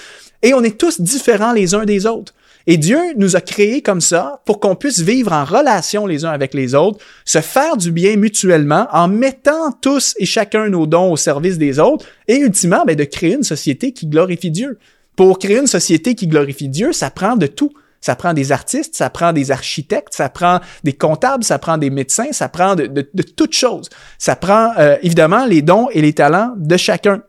Et 0.41 0.55
on 0.55 0.63
est 0.63 0.79
tous 0.79 0.99
différents 0.99 1.53
les 1.53 1.75
uns 1.75 1.85
des 1.85 2.07
autres. 2.07 2.33
Et 2.65 2.77
Dieu 2.77 2.97
nous 3.17 3.35
a 3.35 3.41
créés 3.41 3.83
comme 3.83 4.01
ça 4.01 4.41
pour 4.45 4.59
qu'on 4.59 4.75
puisse 4.75 5.01
vivre 5.01 5.31
en 5.31 5.45
relation 5.45 6.07
les 6.07 6.25
uns 6.25 6.31
avec 6.31 6.55
les 6.55 6.73
autres, 6.73 7.05
se 7.23 7.39
faire 7.39 7.77
du 7.77 7.91
bien 7.91 8.15
mutuellement 8.15 8.87
en 8.91 9.07
mettant 9.07 9.71
tous 9.79 10.15
et 10.17 10.25
chacun 10.25 10.69
nos 10.69 10.87
dons 10.87 11.11
au 11.11 11.17
service 11.17 11.59
des 11.59 11.77
autres 11.77 12.07
et 12.27 12.37
ultimement 12.37 12.83
ben, 12.83 12.95
de 12.95 13.03
créer 13.03 13.35
une 13.35 13.43
société 13.43 13.91
qui 13.91 14.07
glorifie 14.07 14.49
Dieu. 14.49 14.79
Pour 15.15 15.37
créer 15.37 15.59
une 15.59 15.67
société 15.67 16.15
qui 16.15 16.25
glorifie 16.25 16.69
Dieu, 16.69 16.93
ça 16.93 17.11
prend 17.11 17.35
de 17.35 17.45
tout. 17.45 17.73
Ça 18.03 18.17
prend 18.17 18.33
des 18.33 18.51
artistes, 18.51 18.95
ça 18.95 19.09
prend 19.09 19.31
des 19.31 19.49
architectes, 19.49 20.13
ça 20.13 20.27
prend 20.27 20.59
des 20.83 20.91
comptables, 20.91 21.45
ça 21.45 21.57
prend 21.57 21.77
des 21.77 21.89
médecins, 21.89 22.33
ça 22.33 22.49
prend 22.49 22.75
de, 22.75 23.07
toutes 23.21 23.53
choses. 23.53 23.87
Ça 24.17 24.35
prend 24.35 24.73
euh, 24.77 24.97
évidemment 25.03 25.45
les 25.45 25.61
dons 25.61 25.87
et 25.89 26.01
les 26.01 26.11
talents 26.11 26.53
de 26.57 26.75
chacun. 26.75 27.21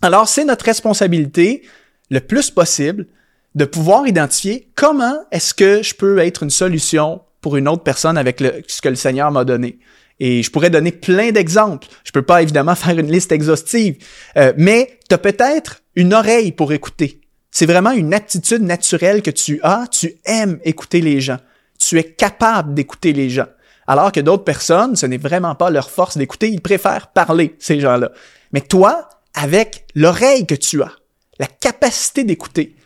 Alors, 0.00 0.26
c'est 0.26 0.46
notre 0.46 0.64
responsabilité, 0.64 1.60
le 2.08 2.20
plus 2.20 2.50
possible, 2.50 3.06
de 3.54 3.66
pouvoir 3.66 4.08
identifier 4.08 4.70
comment 4.76 5.26
est-ce 5.30 5.52
que 5.52 5.82
je 5.82 5.94
peux 5.94 6.20
être 6.20 6.42
une 6.42 6.48
solution 6.48 7.20
pour 7.42 7.58
une 7.58 7.68
autre 7.68 7.82
personne 7.82 8.16
avec 8.16 8.40
le, 8.40 8.62
ce 8.66 8.80
que 8.80 8.88
le 8.88 8.94
Seigneur 8.94 9.30
m'a 9.30 9.44
donné. 9.44 9.78
Et 10.20 10.42
je 10.42 10.50
pourrais 10.50 10.70
donner 10.70 10.90
plein 10.90 11.32
d'exemples. 11.32 11.86
Je 12.04 12.12
peux 12.12 12.22
pas 12.22 12.40
évidemment 12.40 12.74
faire 12.76 12.98
une 12.98 13.12
liste 13.12 13.30
exhaustive, 13.30 13.98
euh, 14.38 14.54
mais 14.56 14.98
tu 15.06 15.14
as 15.14 15.18
peut-être 15.18 15.82
une 15.96 16.14
oreille 16.14 16.52
pour 16.52 16.72
écouter. 16.72 17.20
C'est 17.50 17.66
vraiment 17.66 17.92
une 17.92 18.14
aptitude 18.14 18.62
naturelle 18.62 19.22
que 19.22 19.30
tu 19.30 19.60
as. 19.62 19.86
Tu 19.90 20.16
aimes 20.24 20.58
écouter 20.64 21.00
les 21.00 21.20
gens. 21.20 21.38
Tu 21.78 21.98
es 21.98 22.04
capable 22.04 22.74
d'écouter 22.74 23.12
les 23.12 23.30
gens. 23.30 23.46
Alors 23.86 24.12
que 24.12 24.20
d'autres 24.20 24.44
personnes, 24.44 24.96
ce 24.96 25.06
n'est 25.06 25.18
vraiment 25.18 25.54
pas 25.54 25.70
leur 25.70 25.90
force 25.90 26.18
d'écouter. 26.18 26.50
Ils 26.50 26.60
préfèrent 26.60 27.08
parler, 27.08 27.56
ces 27.58 27.80
gens-là. 27.80 28.12
Mais 28.52 28.60
toi, 28.60 29.08
avec 29.34 29.86
l'oreille 29.94 30.46
que 30.46 30.54
tu 30.54 30.82
as, 30.82 30.92
la 31.38 31.46
capacité 31.46 32.24
d'écouter, 32.24 32.76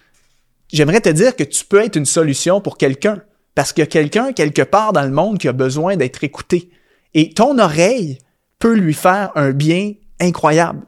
j'aimerais 0.73 1.00
te 1.00 1.09
dire 1.09 1.35
que 1.35 1.45
tu 1.45 1.64
peux 1.64 1.83
être 1.83 1.97
une 1.97 2.07
solution 2.07 2.61
pour 2.61 2.78
quelqu'un. 2.78 3.23
Parce 3.54 3.73
qu'il 3.73 3.83
y 3.83 3.87
a 3.87 3.87
quelqu'un 3.87 4.33
quelque 4.33 4.62
part 4.62 4.92
dans 4.92 5.02
le 5.02 5.11
monde 5.11 5.38
qui 5.38 5.49
a 5.49 5.52
besoin 5.52 5.97
d'être 5.97 6.25
écouté. 6.25 6.71
Et 7.14 7.35
ton 7.35 7.59
oreille 7.59 8.19
peut 8.59 8.75
lui 8.75 8.95
faire 8.95 9.33
un 9.35 9.50
bien 9.50 9.92
incroyable. 10.21 10.87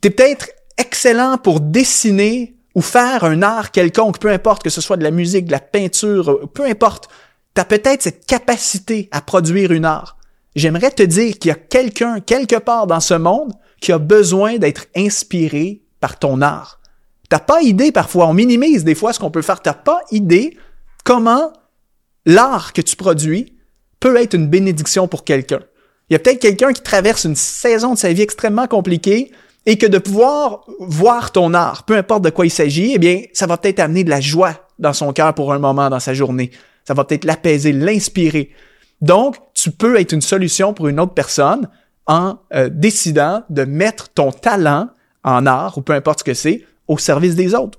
Tu 0.00 0.08
es 0.08 0.10
peut-être 0.10 0.48
excellent 0.78 1.38
pour 1.38 1.60
dessiner 1.60 2.53
ou 2.74 2.82
faire 2.82 3.24
un 3.24 3.42
art 3.42 3.70
quelconque, 3.70 4.18
peu 4.18 4.30
importe 4.30 4.62
que 4.62 4.70
ce 4.70 4.80
soit 4.80 4.96
de 4.96 5.04
la 5.04 5.10
musique, 5.10 5.46
de 5.46 5.52
la 5.52 5.60
peinture, 5.60 6.48
peu 6.52 6.64
importe, 6.64 7.08
tu 7.54 7.60
as 7.60 7.64
peut-être 7.64 8.02
cette 8.02 8.26
capacité 8.26 9.08
à 9.12 9.20
produire 9.20 9.72
une 9.72 9.84
art. 9.84 10.16
J'aimerais 10.56 10.90
te 10.90 11.02
dire 11.02 11.38
qu'il 11.38 11.48
y 11.48 11.52
a 11.52 11.56
quelqu'un 11.56 12.20
quelque 12.20 12.56
part 12.56 12.86
dans 12.86 13.00
ce 13.00 13.14
monde 13.14 13.52
qui 13.80 13.92
a 13.92 13.98
besoin 13.98 14.58
d'être 14.58 14.86
inspiré 14.96 15.82
par 16.00 16.18
ton 16.18 16.40
art. 16.42 16.80
T'as 17.28 17.38
pas 17.38 17.62
idée 17.62 17.92
parfois, 17.92 18.26
on 18.26 18.34
minimise 18.34 18.84
des 18.84 18.94
fois 18.94 19.12
ce 19.12 19.20
qu'on 19.20 19.30
peut 19.30 19.42
faire, 19.42 19.62
t'as 19.62 19.74
pas 19.74 20.00
idée 20.10 20.56
comment 21.04 21.52
l'art 22.26 22.72
que 22.72 22.82
tu 22.82 22.96
produis 22.96 23.54
peut 24.00 24.16
être 24.16 24.34
une 24.34 24.48
bénédiction 24.48 25.08
pour 25.08 25.24
quelqu'un. 25.24 25.60
Il 26.08 26.12
y 26.12 26.16
a 26.16 26.18
peut-être 26.18 26.40
quelqu'un 26.40 26.72
qui 26.72 26.82
traverse 26.82 27.24
une 27.24 27.36
saison 27.36 27.94
de 27.94 27.98
sa 27.98 28.12
vie 28.12 28.22
extrêmement 28.22 28.66
compliquée, 28.66 29.32
et 29.66 29.78
que 29.78 29.86
de 29.86 29.98
pouvoir 29.98 30.64
voir 30.78 31.32
ton 31.32 31.54
art, 31.54 31.84
peu 31.84 31.96
importe 31.96 32.22
de 32.22 32.30
quoi 32.30 32.46
il 32.46 32.50
s'agit, 32.50 32.92
eh 32.94 32.98
bien, 32.98 33.22
ça 33.32 33.46
va 33.46 33.56
peut-être 33.56 33.80
amener 33.80 34.04
de 34.04 34.10
la 34.10 34.20
joie 34.20 34.54
dans 34.78 34.92
son 34.92 35.12
cœur 35.12 35.34
pour 35.34 35.52
un 35.52 35.58
moment 35.58 35.88
dans 35.88 36.00
sa 36.00 36.14
journée. 36.14 36.50
Ça 36.86 36.94
va 36.94 37.04
peut-être 37.04 37.24
l'apaiser, 37.24 37.72
l'inspirer. 37.72 38.50
Donc, 39.00 39.36
tu 39.54 39.70
peux 39.70 39.98
être 39.98 40.12
une 40.12 40.20
solution 40.20 40.74
pour 40.74 40.88
une 40.88 41.00
autre 41.00 41.14
personne 41.14 41.68
en 42.06 42.38
euh, 42.54 42.68
décidant 42.70 43.42
de 43.48 43.64
mettre 43.64 44.10
ton 44.10 44.30
talent 44.32 44.88
en 45.22 45.46
art, 45.46 45.78
ou 45.78 45.82
peu 45.82 45.94
importe 45.94 46.20
ce 46.20 46.24
que 46.24 46.34
c'est, 46.34 46.64
au 46.86 46.98
service 46.98 47.34
des 47.34 47.54
autres. 47.54 47.78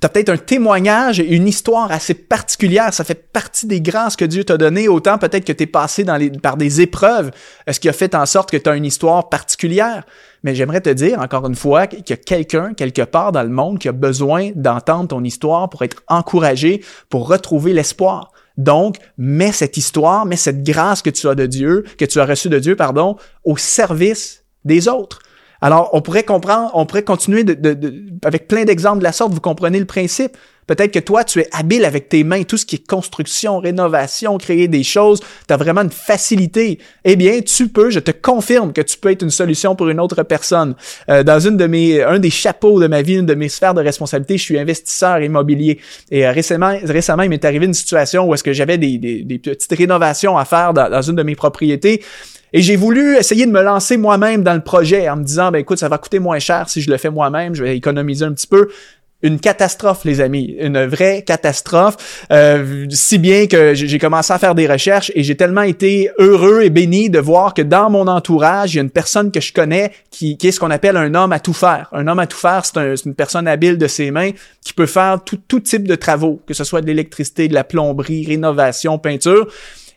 Tu 0.00 0.06
as 0.06 0.08
peut-être 0.08 0.28
un 0.28 0.36
témoignage, 0.36 1.18
une 1.18 1.48
histoire 1.48 1.90
assez 1.90 2.14
particulière. 2.14 2.92
Ça 2.92 3.04
fait 3.04 3.14
partie 3.32 3.66
des 3.66 3.80
grâces 3.80 4.16
que 4.16 4.24
Dieu 4.24 4.44
t'a 4.44 4.56
données. 4.56 4.88
Autant 4.88 5.18
peut-être 5.18 5.44
que 5.44 5.52
tu 5.52 5.64
es 5.64 5.66
passé 5.66 6.04
par 6.42 6.56
des 6.56 6.80
épreuves, 6.80 7.30
ce 7.70 7.80
qui 7.80 7.88
a 7.88 7.92
fait 7.92 8.14
en 8.14 8.26
sorte 8.26 8.50
que 8.50 8.56
tu 8.56 8.68
as 8.68 8.76
une 8.76 8.84
histoire 8.84 9.28
particulière? 9.28 10.04
Mais 10.42 10.54
j'aimerais 10.54 10.80
te 10.80 10.90
dire, 10.90 11.20
encore 11.20 11.46
une 11.46 11.54
fois, 11.54 11.86
qu'il 11.86 12.04
y 12.08 12.12
a 12.12 12.16
quelqu'un, 12.16 12.72
quelque 12.74 13.02
part 13.02 13.32
dans 13.32 13.42
le 13.42 13.48
monde, 13.48 13.78
qui 13.78 13.88
a 13.88 13.92
besoin 13.92 14.50
d'entendre 14.54 15.08
ton 15.08 15.24
histoire 15.24 15.68
pour 15.68 15.82
être 15.82 16.02
encouragé, 16.08 16.84
pour 17.08 17.28
retrouver 17.28 17.72
l'espoir. 17.72 18.32
Donc, 18.56 18.96
mets 19.18 19.52
cette 19.52 19.76
histoire, 19.76 20.24
mets 20.24 20.36
cette 20.36 20.62
grâce 20.62 21.02
que 21.02 21.10
tu 21.10 21.28
as 21.28 21.34
de 21.34 21.46
Dieu, 21.46 21.84
que 21.98 22.04
tu 22.04 22.20
as 22.20 22.24
reçue 22.24 22.48
de 22.48 22.58
Dieu, 22.58 22.76
pardon, 22.76 23.16
au 23.44 23.56
service 23.56 24.44
des 24.64 24.88
autres. 24.88 25.18
Alors, 25.60 25.90
on 25.92 26.02
pourrait 26.02 26.24
comprendre, 26.24 26.70
on 26.74 26.86
pourrait 26.86 27.02
continuer 27.02 27.44
avec 28.24 28.48
plein 28.48 28.64
d'exemples 28.64 28.98
de 28.98 29.04
la 29.04 29.12
sorte, 29.12 29.32
vous 29.32 29.40
comprenez 29.40 29.78
le 29.78 29.86
principe. 29.86 30.36
Peut-être 30.66 30.92
que 30.92 30.98
toi, 30.98 31.22
tu 31.22 31.38
es 31.40 31.48
habile 31.52 31.84
avec 31.84 32.08
tes 32.08 32.24
mains, 32.24 32.42
tout 32.42 32.56
ce 32.56 32.66
qui 32.66 32.76
est 32.76 32.86
construction, 32.86 33.60
rénovation, 33.60 34.36
créer 34.36 34.66
des 34.66 34.82
choses, 34.82 35.20
tu 35.20 35.54
as 35.54 35.56
vraiment 35.56 35.82
une 35.82 35.90
facilité. 35.90 36.80
Eh 37.04 37.14
bien, 37.14 37.40
tu 37.40 37.68
peux, 37.68 37.90
je 37.90 38.00
te 38.00 38.10
confirme 38.10 38.72
que 38.72 38.80
tu 38.80 38.98
peux 38.98 39.12
être 39.12 39.22
une 39.22 39.30
solution 39.30 39.76
pour 39.76 39.88
une 39.88 40.00
autre 40.00 40.24
personne. 40.24 40.74
Euh, 41.08 41.22
dans 41.22 41.38
une 41.38 41.56
de 41.56 41.66
mes, 41.66 42.02
un 42.02 42.18
des 42.18 42.30
chapeaux 42.30 42.80
de 42.80 42.88
ma 42.88 43.02
vie, 43.02 43.14
une 43.14 43.26
de 43.26 43.34
mes 43.34 43.48
sphères 43.48 43.74
de 43.74 43.80
responsabilité, 43.80 44.38
je 44.38 44.42
suis 44.42 44.58
investisseur 44.58 45.20
immobilier. 45.22 45.78
Et 46.10 46.26
euh, 46.26 46.32
récemment, 46.32 46.76
récemment, 46.82 47.22
il 47.22 47.30
m'est 47.30 47.44
arrivé 47.44 47.66
une 47.66 47.74
situation 47.74 48.28
où 48.28 48.34
est-ce 48.34 48.42
que 48.42 48.52
j'avais 48.52 48.76
des, 48.76 49.38
petites 49.38 49.72
rénovations 49.72 50.36
à 50.36 50.44
faire 50.44 50.74
dans 50.74 51.02
une 51.02 51.14
de 51.14 51.22
mes 51.22 51.36
propriétés. 51.36 52.02
Et 52.56 52.62
j'ai 52.62 52.76
voulu 52.76 53.18
essayer 53.18 53.44
de 53.44 53.50
me 53.50 53.60
lancer 53.60 53.98
moi-même 53.98 54.42
dans 54.42 54.54
le 54.54 54.62
projet 54.62 55.10
en 55.10 55.16
me 55.16 55.24
disant, 55.24 55.50
ben 55.50 55.58
écoute, 55.58 55.76
ça 55.76 55.90
va 55.90 55.98
coûter 55.98 56.20
moins 56.20 56.38
cher 56.38 56.70
si 56.70 56.80
je 56.80 56.90
le 56.90 56.96
fais 56.96 57.10
moi-même, 57.10 57.54
je 57.54 57.62
vais 57.62 57.76
économiser 57.76 58.24
un 58.24 58.32
petit 58.32 58.46
peu 58.46 58.70
une 59.22 59.38
catastrophe, 59.38 60.06
les 60.06 60.22
amis, 60.22 60.56
une 60.58 60.86
vraie 60.86 61.20
catastrophe, 61.20 62.24
euh, 62.32 62.86
si 62.88 63.18
bien 63.18 63.46
que 63.46 63.74
j'ai 63.74 63.98
commencé 63.98 64.32
à 64.32 64.38
faire 64.38 64.54
des 64.54 64.66
recherches 64.66 65.12
et 65.14 65.22
j'ai 65.22 65.36
tellement 65.36 65.62
été 65.62 66.08
heureux 66.18 66.62
et 66.62 66.70
béni 66.70 67.10
de 67.10 67.18
voir 67.18 67.52
que 67.52 67.60
dans 67.60 67.90
mon 67.90 68.06
entourage, 68.06 68.72
il 68.72 68.76
y 68.76 68.80
a 68.80 68.82
une 68.82 68.90
personne 68.90 69.30
que 69.30 69.40
je 69.40 69.52
connais 69.52 69.92
qui, 70.10 70.38
qui 70.38 70.48
est 70.48 70.52
ce 70.52 70.58
qu'on 70.58 70.70
appelle 70.70 70.96
un 70.96 71.14
homme 71.14 71.32
à 71.32 71.40
tout 71.40 71.52
faire. 71.52 71.90
Un 71.92 72.08
homme 72.08 72.20
à 72.20 72.26
tout 72.26 72.38
faire, 72.38 72.64
c'est 72.64 73.04
une 73.04 73.14
personne 73.14 73.48
habile 73.48 73.76
de 73.76 73.86
ses 73.86 74.10
mains 74.10 74.30
qui 74.62 74.72
peut 74.72 74.86
faire 74.86 75.20
tout, 75.22 75.38
tout 75.46 75.60
type 75.60 75.86
de 75.86 75.94
travaux, 75.94 76.40
que 76.46 76.54
ce 76.54 76.64
soit 76.64 76.80
de 76.80 76.86
l'électricité, 76.86 77.48
de 77.48 77.54
la 77.54 77.64
plomberie, 77.64 78.24
rénovation, 78.26 78.98
peinture. 78.98 79.46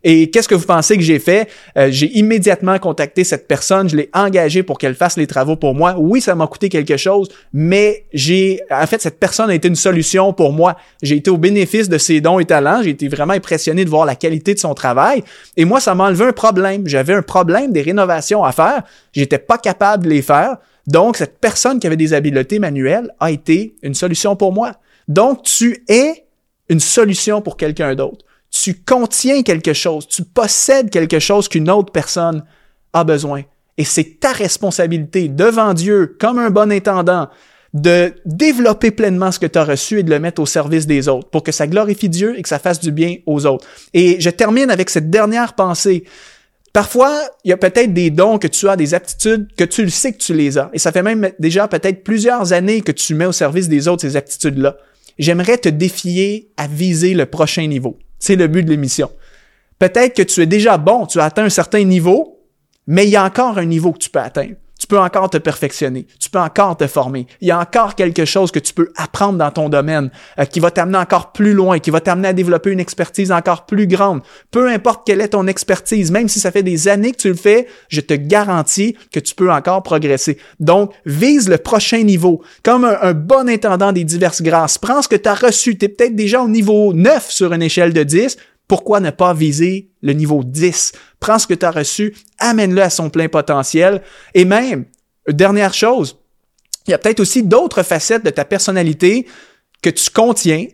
Et 0.03 0.29
qu'est-ce 0.29 0.47
que 0.47 0.55
vous 0.55 0.65
pensez 0.65 0.95
que 0.95 1.03
j'ai 1.03 1.19
fait? 1.19 1.49
Euh, 1.77 1.89
j'ai 1.91 2.07
immédiatement 2.17 2.77
contacté 2.79 3.23
cette 3.23 3.47
personne, 3.47 3.89
je 3.89 3.97
l'ai 3.97 4.09
engagée 4.13 4.63
pour 4.63 4.77
qu'elle 4.77 4.95
fasse 4.95 5.17
les 5.17 5.27
travaux 5.27 5.55
pour 5.55 5.75
moi. 5.75 5.95
Oui, 5.97 6.21
ça 6.21 6.35
m'a 6.35 6.47
coûté 6.47 6.69
quelque 6.69 6.97
chose, 6.97 7.29
mais 7.53 8.05
j'ai, 8.13 8.61
en 8.71 8.85
fait, 8.87 9.01
cette 9.01 9.19
personne 9.19 9.49
a 9.49 9.55
été 9.55 9.67
une 9.67 9.75
solution 9.75 10.33
pour 10.33 10.53
moi. 10.53 10.77
J'ai 11.01 11.17
été 11.17 11.29
au 11.29 11.37
bénéfice 11.37 11.89
de 11.89 11.97
ses 11.97 12.21
dons 12.21 12.39
et 12.39 12.45
talents. 12.45 12.81
J'ai 12.83 12.91
été 12.91 13.07
vraiment 13.07 13.33
impressionné 13.33 13.83
de 13.83 13.89
voir 13.89 14.05
la 14.05 14.15
qualité 14.15 14.53
de 14.53 14.59
son 14.59 14.73
travail. 14.73 15.23
Et 15.57 15.65
moi, 15.65 15.79
ça 15.79 15.95
m'a 15.95 16.05
enlevé 16.05 16.25
un 16.25 16.33
problème. 16.33 16.87
J'avais 16.87 17.13
un 17.13 17.21
problème 17.21 17.71
des 17.71 17.81
rénovations 17.81 18.43
à 18.43 18.51
faire. 18.51 18.83
J'étais 19.13 19.37
pas 19.37 19.57
capable 19.57 20.05
de 20.05 20.09
les 20.09 20.21
faire. 20.21 20.57
Donc, 20.87 21.17
cette 21.17 21.39
personne 21.39 21.79
qui 21.79 21.87
avait 21.87 21.97
des 21.97 22.13
habiletés 22.13 22.59
manuelles 22.59 23.11
a 23.19 23.31
été 23.31 23.75
une 23.83 23.93
solution 23.93 24.35
pour 24.35 24.53
moi. 24.53 24.73
Donc, 25.07 25.43
tu 25.43 25.83
es 25.87 26.25
une 26.69 26.79
solution 26.79 27.41
pour 27.41 27.57
quelqu'un 27.57 27.95
d'autre 27.95 28.25
tu 28.61 28.73
contiens 28.73 29.41
quelque 29.43 29.73
chose, 29.73 30.07
tu 30.07 30.23
possèdes 30.23 30.89
quelque 30.89 31.19
chose 31.19 31.47
qu'une 31.47 31.69
autre 31.69 31.91
personne 31.91 32.43
a 32.93 33.03
besoin. 33.03 33.43
Et 33.77 33.85
c'est 33.85 34.19
ta 34.19 34.33
responsabilité 34.33 35.29
devant 35.29 35.73
Dieu, 35.73 36.17
comme 36.19 36.39
un 36.39 36.49
bon 36.49 36.71
intendant, 36.71 37.29
de 37.73 38.13
développer 38.25 38.91
pleinement 38.91 39.31
ce 39.31 39.39
que 39.39 39.45
tu 39.45 39.57
as 39.57 39.63
reçu 39.63 39.99
et 39.99 40.03
de 40.03 40.09
le 40.09 40.19
mettre 40.19 40.41
au 40.41 40.45
service 40.45 40.87
des 40.87 41.07
autres 41.07 41.29
pour 41.29 41.43
que 41.43 41.51
ça 41.51 41.67
glorifie 41.67 42.09
Dieu 42.09 42.37
et 42.37 42.41
que 42.41 42.49
ça 42.49 42.59
fasse 42.59 42.79
du 42.79 42.91
bien 42.91 43.17
aux 43.25 43.45
autres. 43.45 43.65
Et 43.93 44.19
je 44.19 44.29
termine 44.29 44.71
avec 44.71 44.89
cette 44.89 45.09
dernière 45.09 45.53
pensée. 45.53 46.03
Parfois, 46.73 47.21
il 47.45 47.49
y 47.49 47.53
a 47.53 47.57
peut-être 47.57 47.93
des 47.93 48.09
dons 48.09 48.39
que 48.39 48.47
tu 48.47 48.67
as, 48.67 48.75
des 48.75 48.93
aptitudes 48.93 49.47
que 49.55 49.63
tu 49.63 49.83
le 49.83 49.89
sais 49.89 50.11
que 50.11 50.17
tu 50.17 50.33
les 50.33 50.57
as. 50.57 50.69
Et 50.73 50.79
ça 50.79 50.91
fait 50.91 51.03
même 51.03 51.31
déjà 51.39 51.67
peut-être 51.67 52.03
plusieurs 52.03 52.51
années 52.53 52.81
que 52.81 52.91
tu 52.91 53.13
mets 53.13 53.27
au 53.27 53.31
service 53.31 53.69
des 53.69 53.87
autres 53.87 54.01
ces 54.01 54.17
aptitudes-là. 54.17 54.75
J'aimerais 55.17 55.57
te 55.57 55.69
défier 55.69 56.51
à 56.57 56.67
viser 56.67 57.13
le 57.13 57.27
prochain 57.27 57.67
niveau. 57.67 57.97
C'est 58.19 58.35
le 58.35 58.47
but 58.47 58.63
de 58.63 58.69
l'émission. 58.69 59.11
Peut-être 59.79 60.15
que 60.15 60.21
tu 60.21 60.41
es 60.41 60.45
déjà 60.45 60.77
bon, 60.77 61.05
tu 61.05 61.19
as 61.19 61.25
atteint 61.25 61.45
un 61.45 61.49
certain 61.49 61.83
niveau, 61.83 62.45
mais 62.85 63.05
il 63.05 63.11
y 63.11 63.15
a 63.15 63.23
encore 63.23 63.57
un 63.57 63.65
niveau 63.65 63.93
que 63.93 63.99
tu 63.99 64.09
peux 64.09 64.19
atteindre 64.19 64.55
peux 64.87 64.99
encore 64.99 65.29
te 65.29 65.37
perfectionner, 65.37 66.07
tu 66.19 66.29
peux 66.29 66.39
encore 66.39 66.77
te 66.77 66.87
former. 66.87 67.27
Il 67.41 67.47
y 67.47 67.51
a 67.51 67.59
encore 67.59 67.95
quelque 67.95 68.25
chose 68.25 68.51
que 68.51 68.59
tu 68.59 68.73
peux 68.73 68.91
apprendre 68.95 69.37
dans 69.37 69.51
ton 69.51 69.69
domaine 69.69 70.09
euh, 70.39 70.45
qui 70.45 70.59
va 70.59 70.71
t'amener 70.71 70.97
encore 70.97 71.31
plus 71.31 71.53
loin, 71.53 71.79
qui 71.79 71.91
va 71.91 72.01
t'amener 72.01 72.29
à 72.29 72.33
développer 72.33 72.71
une 72.71 72.79
expertise 72.79 73.31
encore 73.31 73.65
plus 73.65 73.87
grande. 73.87 74.21
Peu 74.51 74.69
importe 74.69 75.05
quelle 75.05 75.21
est 75.21 75.29
ton 75.29 75.47
expertise, 75.47 76.11
même 76.11 76.27
si 76.27 76.39
ça 76.39 76.51
fait 76.51 76.63
des 76.63 76.87
années 76.87 77.11
que 77.11 77.17
tu 77.17 77.29
le 77.29 77.35
fais, 77.35 77.67
je 77.89 78.01
te 78.01 78.13
garantis 78.13 78.95
que 79.11 79.19
tu 79.19 79.35
peux 79.35 79.51
encore 79.51 79.83
progresser. 79.83 80.37
Donc, 80.59 80.91
vise 81.05 81.49
le 81.49 81.57
prochain 81.57 82.03
niveau. 82.03 82.41
Comme 82.63 82.85
un, 82.85 82.97
un 83.01 83.13
bon 83.13 83.49
intendant 83.49 83.91
des 83.91 84.03
diverses 84.03 84.41
grâces, 84.41 84.77
prends 84.77 85.01
ce 85.01 85.07
que 85.07 85.15
tu 85.15 85.29
as 85.29 85.35
reçu. 85.35 85.77
Tu 85.77 85.85
es 85.85 85.89
peut-être 85.89 86.15
déjà 86.15 86.41
au 86.41 86.47
niveau 86.47 86.93
9 86.93 87.29
sur 87.29 87.53
une 87.53 87.61
échelle 87.61 87.93
de 87.93 88.03
10, 88.03 88.37
pourquoi 88.69 88.99
ne 88.99 89.09
pas 89.09 89.33
viser 89.33 89.89
le 90.01 90.13
niveau 90.13 90.43
10? 90.45 90.93
Prends 91.19 91.39
ce 91.39 91.47
que 91.47 91.55
tu 91.55 91.65
as 91.65 91.71
reçu, 91.71 92.15
amène-le 92.37 92.81
à 92.81 92.91
son 92.91 93.09
plein 93.09 93.27
potentiel. 93.27 94.01
Et 94.35 94.45
même, 94.45 94.85
dernière 95.27 95.73
chose, 95.73 96.19
il 96.87 96.91
y 96.91 96.93
a 96.93 96.99
peut-être 96.99 97.19
aussi 97.19 97.43
d'autres 97.43 97.81
facettes 97.81 98.23
de 98.23 98.29
ta 98.29 98.45
personnalité 98.45 99.27
que 99.81 99.89
tu 99.89 100.11
contiens, 100.11 100.67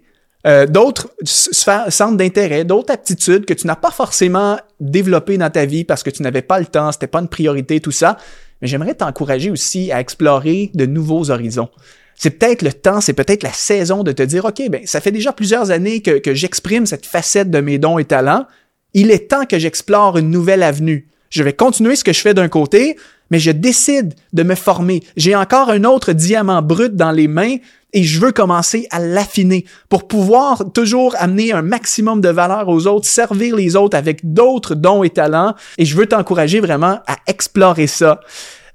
euh, 0.46 0.68
d'autres 0.68 1.10
centres 1.24 2.18
d'intérêt, 2.18 2.66
d'autres 2.66 2.94
aptitudes 2.94 3.46
que 3.46 3.54
tu 3.54 3.66
n'as 3.66 3.78
pas 3.78 3.92
forcément 3.92 4.60
développées 4.82 5.38
dans 5.38 5.50
ta 5.50 5.66
vie 5.66 5.86
parce 5.86 6.04
que 6.04 6.10
tu 6.10 6.22
n'avais 6.22 6.42
pas 6.42 6.60
le 6.60 6.66
temps, 6.66 6.92
c'était 6.92 7.08
pas 7.08 7.20
une 7.20 7.30
priorité, 7.30 7.80
tout 7.80 7.92
ça. 7.92 8.18
Mais 8.62 8.68
j'aimerais 8.68 8.96
t'encourager 8.96 9.52
aussi 9.52 9.92
à 9.94 10.02
explorer 10.02 10.70
de 10.74 10.86
nouveaux 10.86 11.32
horizons 11.32 11.70
c'est 12.16 12.32
peut-être 12.32 12.62
le 12.62 12.74
temps, 12.74 13.02
c'est 13.02 13.14
peut-être 13.14 13.44
la 13.44 13.54
saison 13.54 14.04
de 14.04 14.12
te 14.12 14.24
dire, 14.24 14.46
OK, 14.46 14.62
ben, 14.70 14.82
ça 14.86 15.02
fait 15.02 15.12
déjà 15.12 15.34
plusieurs 15.34 15.72
années 15.72 16.02
que, 16.02 16.20
que 16.20 16.34
j'exprime 16.34 16.86
cette 16.86 17.06
facette 17.06 17.52
de 17.52 17.60
mes 17.60 17.78
dons 17.78 18.00
et 18.00 18.06
talents. 18.06 18.46
Il 18.94 19.12
est 19.12 19.30
temps 19.30 19.46
que 19.46 19.60
j'explore 19.60 20.18
une 20.18 20.32
nouvelle 20.32 20.64
avenue. 20.64 21.08
Je 21.30 21.44
vais 21.44 21.54
continuer 21.54 21.96
ce 21.96 22.04
que 22.04 22.14
je 22.14 22.22
fais 22.22 22.34
d'un 22.34 22.48
côté, 22.48 22.96
mais 23.32 23.40
je 23.40 23.52
décide 23.52 24.14
de 24.34 24.44
me 24.44 24.56
former. 24.56 25.04
J'ai 25.18 25.36
encore 25.36 25.70
un 25.70 25.84
autre 25.84 26.14
diamant 26.14 26.62
brut 26.62 26.96
dans 26.96 27.12
les 27.12 27.28
mains 27.28 27.58
et 27.94 28.04
je 28.04 28.20
veux 28.20 28.32
commencer 28.32 28.88
à 28.92 29.00
l'affiner 29.00 29.66
pour 29.90 30.08
pouvoir 30.08 30.72
toujours 30.74 31.16
amener 31.18 31.54
un 31.54 31.62
maximum 31.62 32.22
de 32.22 32.30
valeur 32.30 32.68
aux 32.70 32.88
autres, 32.88 33.08
servir 33.08 33.56
les 33.56 33.76
autres 33.76 33.98
avec 33.98 34.34
d'autres 34.34 34.76
dons 34.76 35.04
et 35.04 35.10
talents. 35.10 35.56
Et 35.78 35.86
je 35.86 35.96
veux 35.96 36.06
t'encourager 36.06 36.60
vraiment 36.60 37.00
à 37.08 37.18
explorer 37.28 37.88
ça. 37.88 38.20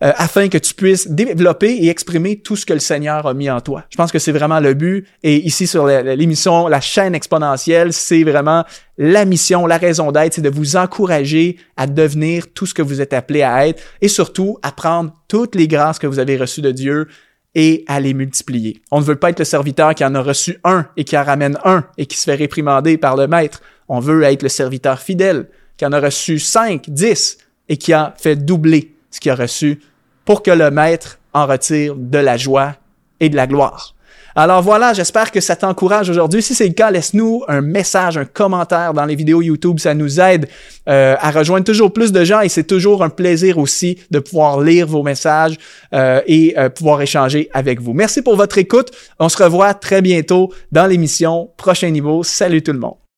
Euh, 0.02 0.12
afin 0.16 0.48
que 0.48 0.56
tu 0.56 0.72
puisses 0.72 1.08
développer 1.08 1.72
et 1.72 1.90
exprimer 1.90 2.36
tout 2.36 2.56
ce 2.56 2.64
que 2.64 2.72
le 2.72 2.78
Seigneur 2.78 3.26
a 3.26 3.34
mis 3.34 3.50
en 3.50 3.60
toi. 3.60 3.84
Je 3.90 3.98
pense 3.98 4.10
que 4.10 4.18
c'est 4.18 4.32
vraiment 4.32 4.58
le 4.58 4.72
but. 4.72 5.06
Et 5.22 5.36
ici 5.44 5.66
sur 5.66 5.86
l'émission, 5.86 6.68
la 6.68 6.80
chaîne 6.80 7.14
exponentielle, 7.14 7.92
c'est 7.92 8.24
vraiment 8.24 8.64
la 8.96 9.26
mission, 9.26 9.66
la 9.66 9.76
raison 9.76 10.10
d'être, 10.10 10.32
c'est 10.32 10.40
de 10.40 10.48
vous 10.48 10.76
encourager 10.76 11.58
à 11.76 11.86
devenir 11.86 12.50
tout 12.54 12.64
ce 12.64 12.72
que 12.72 12.80
vous 12.80 13.02
êtes 13.02 13.12
appelé 13.12 13.42
à 13.42 13.68
être 13.68 13.82
et 14.00 14.08
surtout 14.08 14.56
à 14.62 14.72
prendre 14.72 15.12
toutes 15.28 15.54
les 15.54 15.68
grâces 15.68 15.98
que 15.98 16.06
vous 16.06 16.18
avez 16.18 16.38
reçues 16.38 16.62
de 16.62 16.70
Dieu 16.70 17.06
et 17.54 17.84
à 17.86 18.00
les 18.00 18.14
multiplier. 18.14 18.80
On 18.90 19.00
ne 19.00 19.04
veut 19.04 19.16
pas 19.16 19.28
être 19.28 19.40
le 19.40 19.44
serviteur 19.44 19.94
qui 19.94 20.04
en 20.04 20.14
a 20.14 20.22
reçu 20.22 20.58
un 20.64 20.86
et 20.96 21.04
qui 21.04 21.18
en 21.18 21.24
ramène 21.24 21.58
un 21.64 21.84
et 21.98 22.06
qui 22.06 22.16
se 22.16 22.24
fait 22.24 22.36
réprimander 22.36 22.96
par 22.96 23.16
le 23.16 23.26
maître. 23.26 23.60
On 23.86 24.00
veut 24.00 24.22
être 24.22 24.42
le 24.42 24.48
serviteur 24.48 24.98
fidèle 24.98 25.48
qui 25.76 25.84
en 25.84 25.92
a 25.92 26.00
reçu 26.00 26.38
cinq, 26.38 26.88
dix 26.88 27.36
et 27.68 27.76
qui 27.76 27.92
a 27.92 28.14
fait 28.16 28.36
doubler 28.36 28.94
ce 29.10 29.20
qu'il 29.20 29.32
a 29.32 29.34
reçu 29.34 29.80
pour 30.24 30.42
que 30.42 30.50
le 30.50 30.70
maître 30.70 31.18
en 31.32 31.46
retire 31.46 31.94
de 31.96 32.18
la 32.18 32.36
joie 32.36 32.74
et 33.20 33.28
de 33.28 33.36
la 33.36 33.46
gloire. 33.46 33.94
Alors 34.36 34.62
voilà, 34.62 34.92
j'espère 34.92 35.32
que 35.32 35.40
ça 35.40 35.56
t'encourage 35.56 36.08
aujourd'hui. 36.08 36.42
Si 36.42 36.54
c'est 36.54 36.66
le 36.66 36.72
cas, 36.72 36.90
laisse-nous 36.90 37.42
un 37.48 37.60
message, 37.60 38.16
un 38.16 38.24
commentaire 38.24 38.94
dans 38.94 39.04
les 39.04 39.16
vidéos 39.16 39.42
YouTube. 39.42 39.78
Ça 39.80 39.94
nous 39.94 40.20
aide 40.20 40.48
euh, 40.88 41.16
à 41.18 41.30
rejoindre 41.30 41.64
toujours 41.64 41.92
plus 41.92 42.12
de 42.12 42.24
gens 42.24 42.40
et 42.40 42.48
c'est 42.48 42.64
toujours 42.64 43.02
un 43.02 43.08
plaisir 43.08 43.58
aussi 43.58 43.98
de 44.10 44.20
pouvoir 44.20 44.60
lire 44.60 44.86
vos 44.86 45.02
messages 45.02 45.56
euh, 45.94 46.20
et 46.26 46.54
euh, 46.58 46.68
pouvoir 46.68 47.02
échanger 47.02 47.50
avec 47.52 47.80
vous. 47.80 47.92
Merci 47.92 48.22
pour 48.22 48.36
votre 48.36 48.58
écoute. 48.58 48.90
On 49.18 49.28
se 49.28 49.42
revoit 49.42 49.74
très 49.74 50.00
bientôt 50.00 50.52
dans 50.70 50.86
l'émission 50.86 51.50
Prochain 51.56 51.90
Niveau. 51.90 52.22
Salut 52.22 52.62
tout 52.62 52.72
le 52.72 52.78
monde. 52.78 53.09